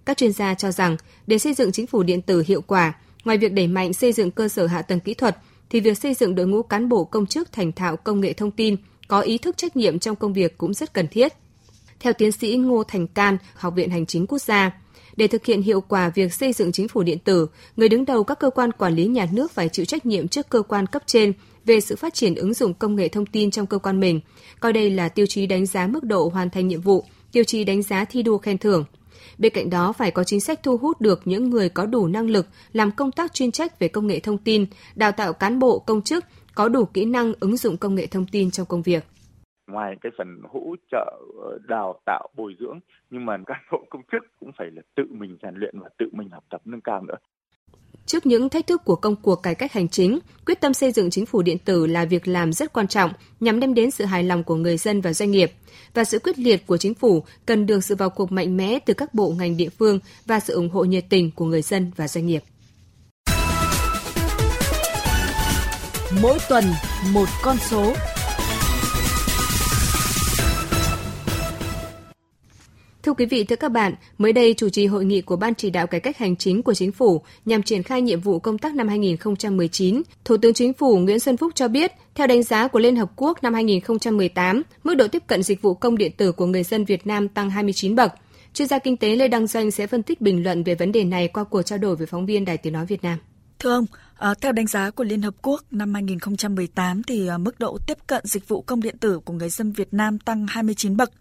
Các 0.05 0.17
chuyên 0.17 0.31
gia 0.31 0.53
cho 0.53 0.71
rằng 0.71 0.97
để 1.27 1.37
xây 1.37 1.53
dựng 1.53 1.71
chính 1.71 1.87
phủ 1.87 2.03
điện 2.03 2.21
tử 2.21 2.43
hiệu 2.47 2.61
quả, 2.61 2.93
Ngoài 3.25 3.37
việc 3.37 3.53
đẩy 3.53 3.67
mạnh 3.67 3.93
xây 3.93 4.13
dựng 4.13 4.31
cơ 4.31 4.47
sở 4.47 4.67
hạ 4.67 4.81
tầng 4.81 4.99
kỹ 4.99 5.13
thuật, 5.13 5.37
thì 5.69 5.79
việc 5.79 5.97
xây 5.97 6.13
dựng 6.13 6.35
đội 6.35 6.47
ngũ 6.47 6.63
cán 6.63 6.89
bộ 6.89 7.03
công 7.03 7.25
chức 7.25 7.51
thành 7.51 7.71
thạo 7.71 7.97
công 7.97 8.21
nghệ 8.21 8.33
thông 8.33 8.51
tin, 8.51 8.75
có 9.07 9.21
ý 9.21 9.37
thức 9.37 9.57
trách 9.57 9.75
nhiệm 9.75 9.99
trong 9.99 10.15
công 10.15 10.33
việc 10.33 10.57
cũng 10.57 10.73
rất 10.73 10.93
cần 10.93 11.07
thiết. 11.07 11.33
Theo 11.99 12.13
tiến 12.13 12.31
sĩ 12.31 12.57
Ngô 12.57 12.83
Thành 12.83 13.07
Can, 13.07 13.37
Học 13.55 13.73
viện 13.75 13.89
Hành 13.89 14.05
chính 14.05 14.27
Quốc 14.27 14.41
gia, 14.41 14.71
để 15.15 15.27
thực 15.27 15.45
hiện 15.45 15.61
hiệu 15.61 15.81
quả 15.81 16.09
việc 16.09 16.33
xây 16.33 16.53
dựng 16.53 16.71
chính 16.71 16.87
phủ 16.87 17.03
điện 17.03 17.19
tử, 17.19 17.47
người 17.77 17.89
đứng 17.89 18.05
đầu 18.05 18.23
các 18.23 18.39
cơ 18.39 18.49
quan 18.49 18.71
quản 18.71 18.95
lý 18.95 19.05
nhà 19.05 19.27
nước 19.31 19.51
phải 19.51 19.69
chịu 19.69 19.85
trách 19.85 20.05
nhiệm 20.05 20.27
trước 20.27 20.49
cơ 20.49 20.61
quan 20.61 20.87
cấp 20.87 21.03
trên 21.05 21.33
về 21.65 21.81
sự 21.81 21.95
phát 21.95 22.13
triển 22.13 22.35
ứng 22.35 22.53
dụng 22.53 22.73
công 22.73 22.95
nghệ 22.95 23.07
thông 23.07 23.25
tin 23.25 23.51
trong 23.51 23.65
cơ 23.65 23.77
quan 23.77 23.99
mình, 23.99 24.19
coi 24.59 24.73
đây 24.73 24.89
là 24.89 25.09
tiêu 25.09 25.25
chí 25.25 25.45
đánh 25.45 25.65
giá 25.65 25.87
mức 25.87 26.03
độ 26.03 26.29
hoàn 26.33 26.49
thành 26.49 26.67
nhiệm 26.67 26.81
vụ, 26.81 27.05
tiêu 27.31 27.43
chí 27.43 27.63
đánh 27.63 27.81
giá 27.81 28.05
thi 28.05 28.23
đua 28.23 28.37
khen 28.37 28.57
thưởng– 28.57 28.85
Bên 29.37 29.51
cạnh 29.55 29.69
đó 29.69 29.93
phải 29.93 30.11
có 30.11 30.23
chính 30.23 30.41
sách 30.41 30.63
thu 30.63 30.77
hút 30.77 31.01
được 31.01 31.21
những 31.25 31.49
người 31.49 31.69
có 31.69 31.85
đủ 31.85 32.07
năng 32.07 32.29
lực 32.29 32.47
làm 32.73 32.91
công 32.91 33.11
tác 33.11 33.33
chuyên 33.33 33.51
trách 33.51 33.79
về 33.79 33.87
công 33.87 34.07
nghệ 34.07 34.19
thông 34.19 34.37
tin, 34.37 34.65
đào 34.95 35.11
tạo 35.11 35.33
cán 35.33 35.59
bộ 35.59 35.79
công 35.79 36.01
chức 36.01 36.25
có 36.55 36.69
đủ 36.69 36.85
kỹ 36.85 37.05
năng 37.05 37.33
ứng 37.39 37.57
dụng 37.57 37.77
công 37.77 37.95
nghệ 37.95 38.07
thông 38.07 38.25
tin 38.31 38.51
trong 38.51 38.65
công 38.65 38.81
việc. 38.81 39.03
Ngoài 39.67 39.95
cái 40.01 40.11
phần 40.17 40.41
hỗ 40.53 40.75
trợ 40.91 41.19
ờ, 41.43 41.57
đào 41.67 42.01
tạo 42.05 42.29
bồi 42.35 42.55
dưỡng 42.59 42.79
nhưng 43.09 43.25
mà 43.25 43.37
cán 43.47 43.59
bộ 43.71 43.85
công 43.89 44.01
chức 44.11 44.23
cũng 44.39 44.51
phải 44.57 44.67
là 44.71 44.81
tự 44.95 45.03
mình 45.09 45.37
rèn 45.43 45.55
luyện 45.55 45.79
và 45.79 45.89
tự 45.97 46.05
mình 46.11 46.29
học 46.29 46.43
tập 46.49 46.61
nâng 46.65 46.81
cao 46.81 47.01
nữa. 47.01 47.15
Trước 48.05 48.25
những 48.25 48.49
thách 48.49 48.67
thức 48.67 48.81
của 48.85 48.95
công 48.95 49.15
cuộc 49.15 49.35
cải 49.35 49.55
cách 49.55 49.73
hành 49.73 49.89
chính, 49.89 50.19
quyết 50.45 50.61
tâm 50.61 50.73
xây 50.73 50.91
dựng 50.91 51.09
chính 51.09 51.25
phủ 51.25 51.41
điện 51.41 51.57
tử 51.57 51.87
là 51.87 52.05
việc 52.05 52.27
làm 52.27 52.53
rất 52.53 52.73
quan 52.73 52.87
trọng 52.87 53.11
nhằm 53.39 53.59
đem 53.59 53.73
đến 53.73 53.91
sự 53.91 54.05
hài 54.05 54.23
lòng 54.23 54.43
của 54.43 54.55
người 54.55 54.77
dân 54.77 55.01
và 55.01 55.13
doanh 55.13 55.31
nghiệp. 55.31 55.51
Và 55.93 56.03
sự 56.03 56.19
quyết 56.19 56.39
liệt 56.39 56.67
của 56.67 56.77
chính 56.77 56.93
phủ 56.93 57.23
cần 57.45 57.65
được 57.65 57.83
sự 57.83 57.95
vào 57.95 58.09
cuộc 58.09 58.31
mạnh 58.31 58.57
mẽ 58.57 58.79
từ 58.85 58.93
các 58.93 59.13
bộ 59.13 59.29
ngành 59.37 59.57
địa 59.57 59.69
phương 59.69 59.99
và 60.25 60.39
sự 60.39 60.53
ủng 60.53 60.69
hộ 60.69 60.83
nhiệt 60.83 61.05
tình 61.09 61.31
của 61.31 61.45
người 61.45 61.61
dân 61.61 61.91
và 61.95 62.07
doanh 62.07 62.25
nghiệp. 62.25 62.43
Mỗi 66.21 66.37
tuần 66.49 66.63
một 67.13 67.27
con 67.43 67.57
số 67.69 67.93
Thưa 73.03 73.13
quý 73.13 73.25
vị, 73.25 73.43
thưa 73.43 73.55
các 73.55 73.69
bạn, 73.69 73.93
mới 74.17 74.33
đây 74.33 74.53
chủ 74.57 74.69
trì 74.69 74.85
hội 74.85 75.05
nghị 75.05 75.21
của 75.21 75.35
Ban 75.35 75.55
chỉ 75.55 75.69
đạo 75.69 75.87
cải 75.87 75.99
cách 75.99 76.17
hành 76.17 76.35
chính 76.35 76.63
của 76.63 76.73
chính 76.73 76.91
phủ 76.91 77.21
nhằm 77.45 77.63
triển 77.63 77.83
khai 77.83 78.01
nhiệm 78.01 78.21
vụ 78.21 78.39
công 78.39 78.57
tác 78.57 78.75
năm 78.75 78.87
2019, 78.87 80.01
Thủ 80.25 80.37
tướng 80.37 80.53
Chính 80.53 80.73
phủ 80.73 80.97
Nguyễn 80.97 81.19
Xuân 81.19 81.37
Phúc 81.37 81.51
cho 81.55 81.67
biết, 81.67 81.91
theo 82.15 82.27
đánh 82.27 82.43
giá 82.43 82.67
của 82.67 82.79
Liên 82.79 82.95
Hợp 82.95 83.11
Quốc 83.15 83.43
năm 83.43 83.53
2018, 83.53 84.61
mức 84.83 84.95
độ 84.95 85.07
tiếp 85.07 85.23
cận 85.27 85.43
dịch 85.43 85.61
vụ 85.61 85.73
công 85.73 85.97
điện 85.97 86.11
tử 86.17 86.31
của 86.31 86.45
người 86.45 86.63
dân 86.63 86.85
Việt 86.85 87.07
Nam 87.07 87.27
tăng 87.27 87.49
29 87.49 87.95
bậc. 87.95 88.11
Chuyên 88.53 88.67
gia 88.67 88.79
kinh 88.79 88.97
tế 88.97 89.15
Lê 89.15 89.27
Đăng 89.27 89.47
Doanh 89.47 89.71
sẽ 89.71 89.87
phân 89.87 90.03
tích 90.03 90.21
bình 90.21 90.43
luận 90.43 90.63
về 90.63 90.75
vấn 90.75 90.91
đề 90.91 91.03
này 91.03 91.27
qua 91.27 91.43
cuộc 91.43 91.61
trao 91.61 91.77
đổi 91.77 91.95
với 91.95 92.07
phóng 92.07 92.25
viên 92.25 92.45
Đài 92.45 92.57
Tiếng 92.57 92.73
Nói 92.73 92.85
Việt 92.85 93.03
Nam. 93.03 93.17
Thưa 93.61 93.71
ông, 93.71 93.85
à, 94.17 94.33
theo 94.41 94.51
đánh 94.51 94.67
giá 94.67 94.91
của 94.91 95.03
Liên 95.03 95.21
Hợp 95.21 95.33
Quốc 95.41 95.61
năm 95.71 95.93
2018 95.93 97.01
thì 97.07 97.27
à, 97.27 97.37
mức 97.37 97.59
độ 97.59 97.77
tiếp 97.87 97.97
cận 98.07 98.21
dịch 98.25 98.47
vụ 98.47 98.61
công 98.61 98.81
điện 98.81 98.97
tử 98.97 99.19
của 99.25 99.33
người 99.33 99.49
dân 99.49 99.71
Việt 99.71 99.93
Nam 99.93 100.19
tăng 100.19 100.45
29 100.49 100.97
bậc. 100.97 101.11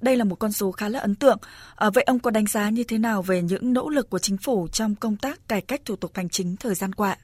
Đây 0.00 0.16
là 0.16 0.24
một 0.24 0.36
con 0.36 0.52
số 0.52 0.72
khá 0.72 0.88
là 0.88 0.98
ấn 0.98 1.14
tượng. 1.14 1.38
À, 1.76 1.90
vậy 1.94 2.04
ông 2.06 2.18
có 2.18 2.30
đánh 2.30 2.46
giá 2.46 2.70
như 2.70 2.84
thế 2.88 2.98
nào 2.98 3.22
về 3.22 3.42
những 3.42 3.72
nỗ 3.72 3.88
lực 3.88 4.10
của 4.10 4.18
chính 4.18 4.36
phủ 4.36 4.68
trong 4.68 4.94
công 5.00 5.16
tác 5.16 5.48
cải 5.48 5.60
cách 5.60 5.80
thủ 5.84 5.96
tục 5.96 6.10
hành 6.14 6.28
chính 6.28 6.56
thời 6.60 6.74
gian 6.74 6.92
qua? 6.92 7.16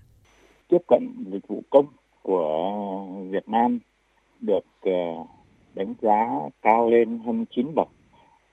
Tiếp 0.69 0.83
cận 0.89 1.25
dịch 1.33 1.49
vụ 1.49 1.63
công 1.71 1.87
của 2.23 2.49
Việt 3.31 3.49
Nam 3.49 3.79
được 4.41 4.65
đánh 5.75 5.95
giá 6.03 6.29
cao 6.63 6.91
lên 6.91 7.21
hơn 7.27 7.45
9 7.57 7.75
bậc 7.75 7.89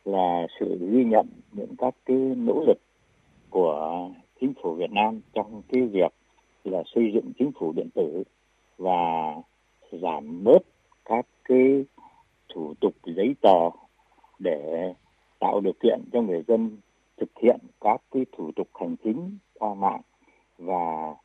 là 0.06 0.48
sự 0.60 0.78
ghi 0.92 1.04
nhận 1.04 1.28
những 1.52 1.76
các 1.78 1.96
cái 2.06 2.18
nỗ 2.18 2.64
lực 2.68 2.78
của 3.50 4.10
chính 4.42 4.54
phủ 4.62 4.74
Việt 4.74 4.92
Nam 4.92 5.22
trong 5.34 5.62
cái 5.70 5.82
việc 5.82 6.14
là 6.64 6.84
xây 6.96 7.12
dựng 7.14 7.32
chính 7.40 7.52
phủ 7.60 7.74
điện 7.76 7.90
tử 7.96 8.24
và 8.78 9.34
giảm 9.92 10.44
bớt 10.44 10.60
các 11.06 11.26
cái 11.44 11.86
thủ 12.54 12.74
tục 12.82 12.94
giấy 13.04 13.36
tờ 13.42 13.70
để 14.40 14.94
tạo 15.40 15.62
điều 15.62 15.74
kiện 15.74 16.02
cho 16.14 16.22
người 16.22 16.44
dân 16.48 16.78
thực 17.18 17.30
hiện 17.42 17.60
các 17.82 18.02
cái 18.12 18.26
thủ 18.38 18.52
tục 18.56 18.68
hành 18.74 18.96
chính 19.04 19.38
qua 19.60 19.74
mạng 19.74 20.02
và 20.58 21.16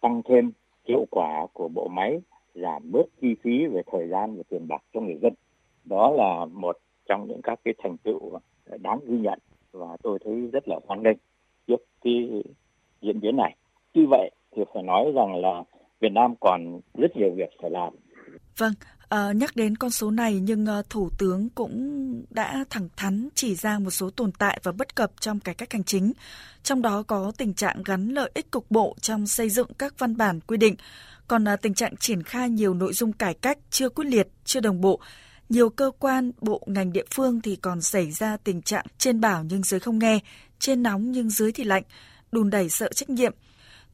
tăng 0.00 0.22
thêm 0.24 0.52
hiệu 0.88 1.06
quả 1.10 1.46
của 1.52 1.68
bộ 1.68 1.88
máy, 1.88 2.20
giảm 2.54 2.92
bớt 2.92 3.06
chi 3.20 3.34
phí 3.42 3.66
về 3.66 3.82
thời 3.92 4.08
gian 4.08 4.36
và 4.36 4.42
tiền 4.48 4.68
bạc 4.68 4.82
cho 4.94 5.00
người 5.00 5.18
dân. 5.22 5.34
Đó 5.84 6.10
là 6.10 6.44
một 6.44 6.78
trong 7.08 7.28
những 7.28 7.40
các 7.42 7.60
cái 7.64 7.74
thành 7.78 7.96
tựu 7.96 8.38
đáng 8.80 8.98
ghi 9.06 9.18
nhận 9.18 9.38
và 9.72 9.96
tôi 10.02 10.18
thấy 10.24 10.48
rất 10.52 10.68
là 10.68 10.80
hoan 10.86 11.02
nghênh 11.02 11.16
trước 11.66 11.84
cái 12.02 12.42
diễn 13.16 13.22
biến 13.22 13.36
này 13.36 13.56
tuy 13.94 14.06
vậy 14.10 14.30
thì 14.56 14.62
phải 14.74 14.82
nói 14.82 15.04
rằng 15.14 15.34
là 15.34 15.62
Việt 16.00 16.12
Nam 16.12 16.34
còn 16.40 16.80
rất 16.94 17.16
nhiều 17.16 17.30
việc 17.36 17.50
phải 17.62 17.70
làm 17.70 17.92
Vâng, 18.58 18.72
À, 19.08 19.32
nhắc 19.32 19.56
đến 19.56 19.76
con 19.76 19.90
số 19.90 20.10
này 20.10 20.40
nhưng 20.40 20.66
à, 20.66 20.82
Thủ 20.90 21.10
tướng 21.18 21.48
cũng 21.48 22.24
đã 22.30 22.64
thẳng 22.70 22.88
thắn 22.96 23.28
chỉ 23.34 23.54
ra 23.54 23.78
một 23.78 23.90
số 23.90 24.10
tồn 24.10 24.32
tại 24.32 24.60
và 24.62 24.72
bất 24.72 24.94
cập 24.94 25.10
trong 25.20 25.40
cải 25.40 25.54
cách 25.54 25.72
hành 25.72 25.84
chính. 25.84 26.12
Trong 26.62 26.82
đó 26.82 27.02
có 27.02 27.32
tình 27.38 27.54
trạng 27.54 27.82
gắn 27.82 28.08
lợi 28.08 28.30
ích 28.34 28.50
cục 28.50 28.70
bộ 28.70 28.96
trong 29.00 29.26
xây 29.26 29.50
dựng 29.50 29.68
các 29.78 29.98
văn 29.98 30.16
bản 30.16 30.40
quy 30.40 30.56
định, 30.56 30.74
còn 31.28 31.48
à, 31.48 31.56
tình 31.56 31.74
trạng 31.74 31.96
triển 31.96 32.22
khai 32.22 32.50
nhiều 32.50 32.74
nội 32.74 32.92
dung 32.92 33.12
cải 33.12 33.34
cách 33.34 33.58
chưa 33.70 33.88
quyết 33.88 34.04
liệt, 34.04 34.28
chưa 34.44 34.60
đồng 34.60 34.80
bộ. 34.80 35.00
Nhiều 35.48 35.70
cơ 35.70 35.90
quan, 35.98 36.32
bộ, 36.40 36.62
ngành 36.66 36.92
địa 36.92 37.04
phương 37.14 37.40
thì 37.40 37.56
còn 37.56 37.80
xảy 37.80 38.10
ra 38.10 38.36
tình 38.36 38.62
trạng 38.62 38.86
trên 38.98 39.20
bảo 39.20 39.44
nhưng 39.44 39.62
dưới 39.62 39.80
không 39.80 39.98
nghe, 39.98 40.18
trên 40.58 40.82
nóng 40.82 41.12
nhưng 41.12 41.30
dưới 41.30 41.52
thì 41.52 41.64
lạnh, 41.64 41.82
đùn 42.36 42.50
đẩy 42.50 42.68
sợ 42.68 42.88
trách 42.88 43.10
nhiệm. 43.10 43.32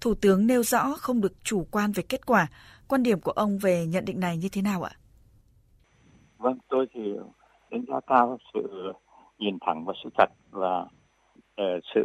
Thủ 0.01 0.15
tướng 0.23 0.47
nêu 0.47 0.63
rõ 0.63 0.83
không 0.99 1.21
được 1.21 1.33
chủ 1.45 1.67
quan 1.71 1.93
về 1.97 2.03
kết 2.09 2.27
quả. 2.27 2.47
Quan 2.89 3.03
điểm 3.03 3.21
của 3.21 3.33
ông 3.33 3.59
về 3.63 3.87
nhận 3.87 4.05
định 4.05 4.21
này 4.21 4.37
như 4.37 4.49
thế 4.53 4.63
nào 4.63 4.83
ạ? 4.83 4.93
Vâng, 6.39 6.59
tôi 6.69 6.87
thì 6.93 7.01
đánh 7.71 7.85
giá 7.89 8.01
cao 8.07 8.39
sự 8.55 8.93
nhìn 9.39 9.59
thẳng 9.67 9.85
vào 9.85 9.95
sự 10.05 10.11
thật 10.19 10.31
và 10.51 10.87
ờ, 11.57 11.65
sự 11.95 12.05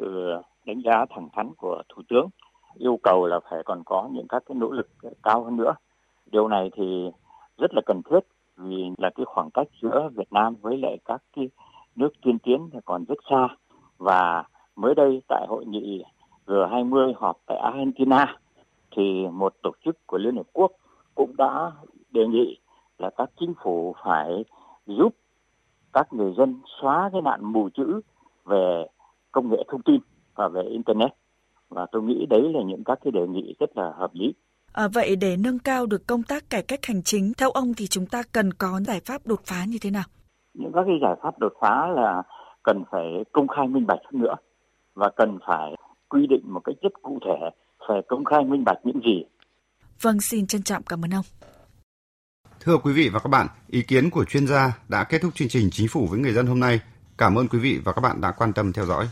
đánh 0.66 0.82
giá 0.86 1.06
thẳng 1.10 1.30
thắn 1.36 1.50
của 1.58 1.84
Thủ 1.90 2.02
tướng. 2.10 2.30
Yêu 2.78 3.00
cầu 3.04 3.28
là 3.28 3.40
phải 3.50 3.60
còn 3.66 3.84
có 3.86 4.10
những 4.12 4.28
các 4.28 4.44
cái 4.46 4.56
nỗ 4.56 4.72
lực 4.72 4.90
cao 5.24 5.44
hơn 5.44 5.58
nữa. 5.58 5.76
Điều 6.32 6.48
này 6.48 6.70
thì 6.78 7.10
rất 7.58 7.72
là 7.74 7.82
cần 7.86 8.02
thiết 8.10 8.20
vì 8.58 8.84
là 8.98 9.10
cái 9.16 9.26
khoảng 9.26 9.50
cách 9.54 9.68
giữa 9.82 10.10
Việt 10.16 10.34
Nam 10.34 10.56
với 10.62 10.78
lại 10.78 10.98
các 11.06 11.22
cái 11.36 11.50
nước 11.96 12.10
tiên 12.26 12.40
tiến 12.40 12.70
thì 12.74 12.80
còn 12.86 13.06
rất 13.06 13.18
xa 13.30 13.48
và 13.98 14.44
mới 14.76 14.96
đây 14.96 15.22
tại 15.28 15.46
hội 15.50 15.66
nghị 15.66 16.04
G20 16.48 17.14
họp 17.18 17.38
tại 17.46 17.58
Argentina 17.58 18.38
thì 18.96 19.28
một 19.32 19.54
tổ 19.64 19.72
chức 19.86 20.08
của 20.08 20.18
Liên 20.18 20.36
Hợp 20.36 20.48
Quốc 20.54 20.72
cũng 21.16 21.38
đã 21.38 21.72
đề 22.12 22.28
nghị 22.28 22.58
là 22.98 23.10
các 23.18 23.30
chính 23.40 23.54
phủ 23.64 23.96
phải 24.06 24.46
giúp 24.86 25.16
các 25.94 26.14
người 26.14 26.34
dân 26.38 26.62
xóa 26.82 27.10
cái 27.14 27.22
nạn 27.22 27.40
mù 27.44 27.70
chữ 27.70 28.02
về 28.46 28.86
công 29.32 29.50
nghệ 29.50 29.64
thông 29.68 29.82
tin 29.82 30.00
và 30.36 30.48
về 30.48 30.62
internet 30.62 31.12
và 31.70 31.86
tôi 31.92 32.02
nghĩ 32.04 32.26
đấy 32.30 32.42
là 32.54 32.62
những 32.66 32.84
các 32.84 33.00
cái 33.04 33.12
đề 33.12 33.28
nghị 33.28 33.56
rất 33.60 33.78
là 33.78 33.94
hợp 33.98 34.12
lý. 34.14 34.34
À, 34.74 34.88
vậy 34.94 35.16
để 35.16 35.38
nâng 35.38 35.60
cao 35.60 35.86
được 35.86 36.08
công 36.08 36.24
tác 36.24 36.50
cải 36.50 36.64
cách 36.68 36.80
hành 36.86 37.02
chính, 37.04 37.34
theo 37.38 37.52
ông 37.52 37.74
thì 37.78 37.88
chúng 37.88 38.06
ta 38.06 38.22
cần 38.32 38.54
có 38.54 38.80
giải 38.88 39.00
pháp 39.06 39.22
đột 39.26 39.40
phá 39.46 39.66
như 39.68 39.78
thế 39.82 39.92
nào? 39.92 40.04
Những 40.54 40.72
các 40.74 40.84
cái 40.88 41.00
giải 41.02 41.16
pháp 41.22 41.40
đột 41.40 41.54
phá 41.62 41.88
là 41.88 42.24
cần 42.64 42.84
phải 42.92 43.24
công 43.32 43.48
khai 43.48 43.68
minh 43.68 43.88
bạch 43.88 44.00
hơn 44.04 44.22
nữa 44.22 44.36
và 44.96 45.10
cần 45.16 45.38
phải 45.48 45.76
quy 46.10 46.28
định 46.30 46.54
một 46.54 46.62
cách 46.64 46.76
rất 46.82 46.90
cụ 47.02 47.20
thể 47.26 47.50
phải 47.88 47.98
công 48.08 48.26
khai 48.26 48.44
minh 48.44 48.64
bạch 48.64 48.78
những 48.84 49.00
gì. 49.06 49.26
Vâng, 50.02 50.22
xin 50.22 50.48
trân 50.48 50.64
trọng 50.64 50.84
cảm 50.84 51.06
ơn 51.06 51.14
ông. 51.14 51.26
Thưa 52.60 52.78
quý 52.78 52.94
vị 52.94 53.10
và 53.14 53.20
các 53.20 53.30
bạn, 53.30 53.48
ý 53.68 53.82
kiến 53.82 54.10
của 54.10 54.26
chuyên 54.26 54.48
gia 54.48 54.80
đã 54.90 55.04
kết 55.04 55.22
thúc 55.22 55.36
chương 55.36 55.48
trình 55.48 55.70
Chính 55.72 55.88
phủ 55.88 56.08
với 56.10 56.20
người 56.20 56.34
dân 56.34 56.48
hôm 56.48 56.60
nay. 56.60 56.80
Cảm 57.18 57.36
ơn 57.36 57.48
quý 57.48 57.60
vị 57.60 57.80
và 57.84 57.94
các 57.94 58.02
bạn 58.02 58.22
đã 58.22 58.32
quan 58.32 58.54
tâm 58.54 58.74
theo 58.74 58.86
dõi. 58.86 59.08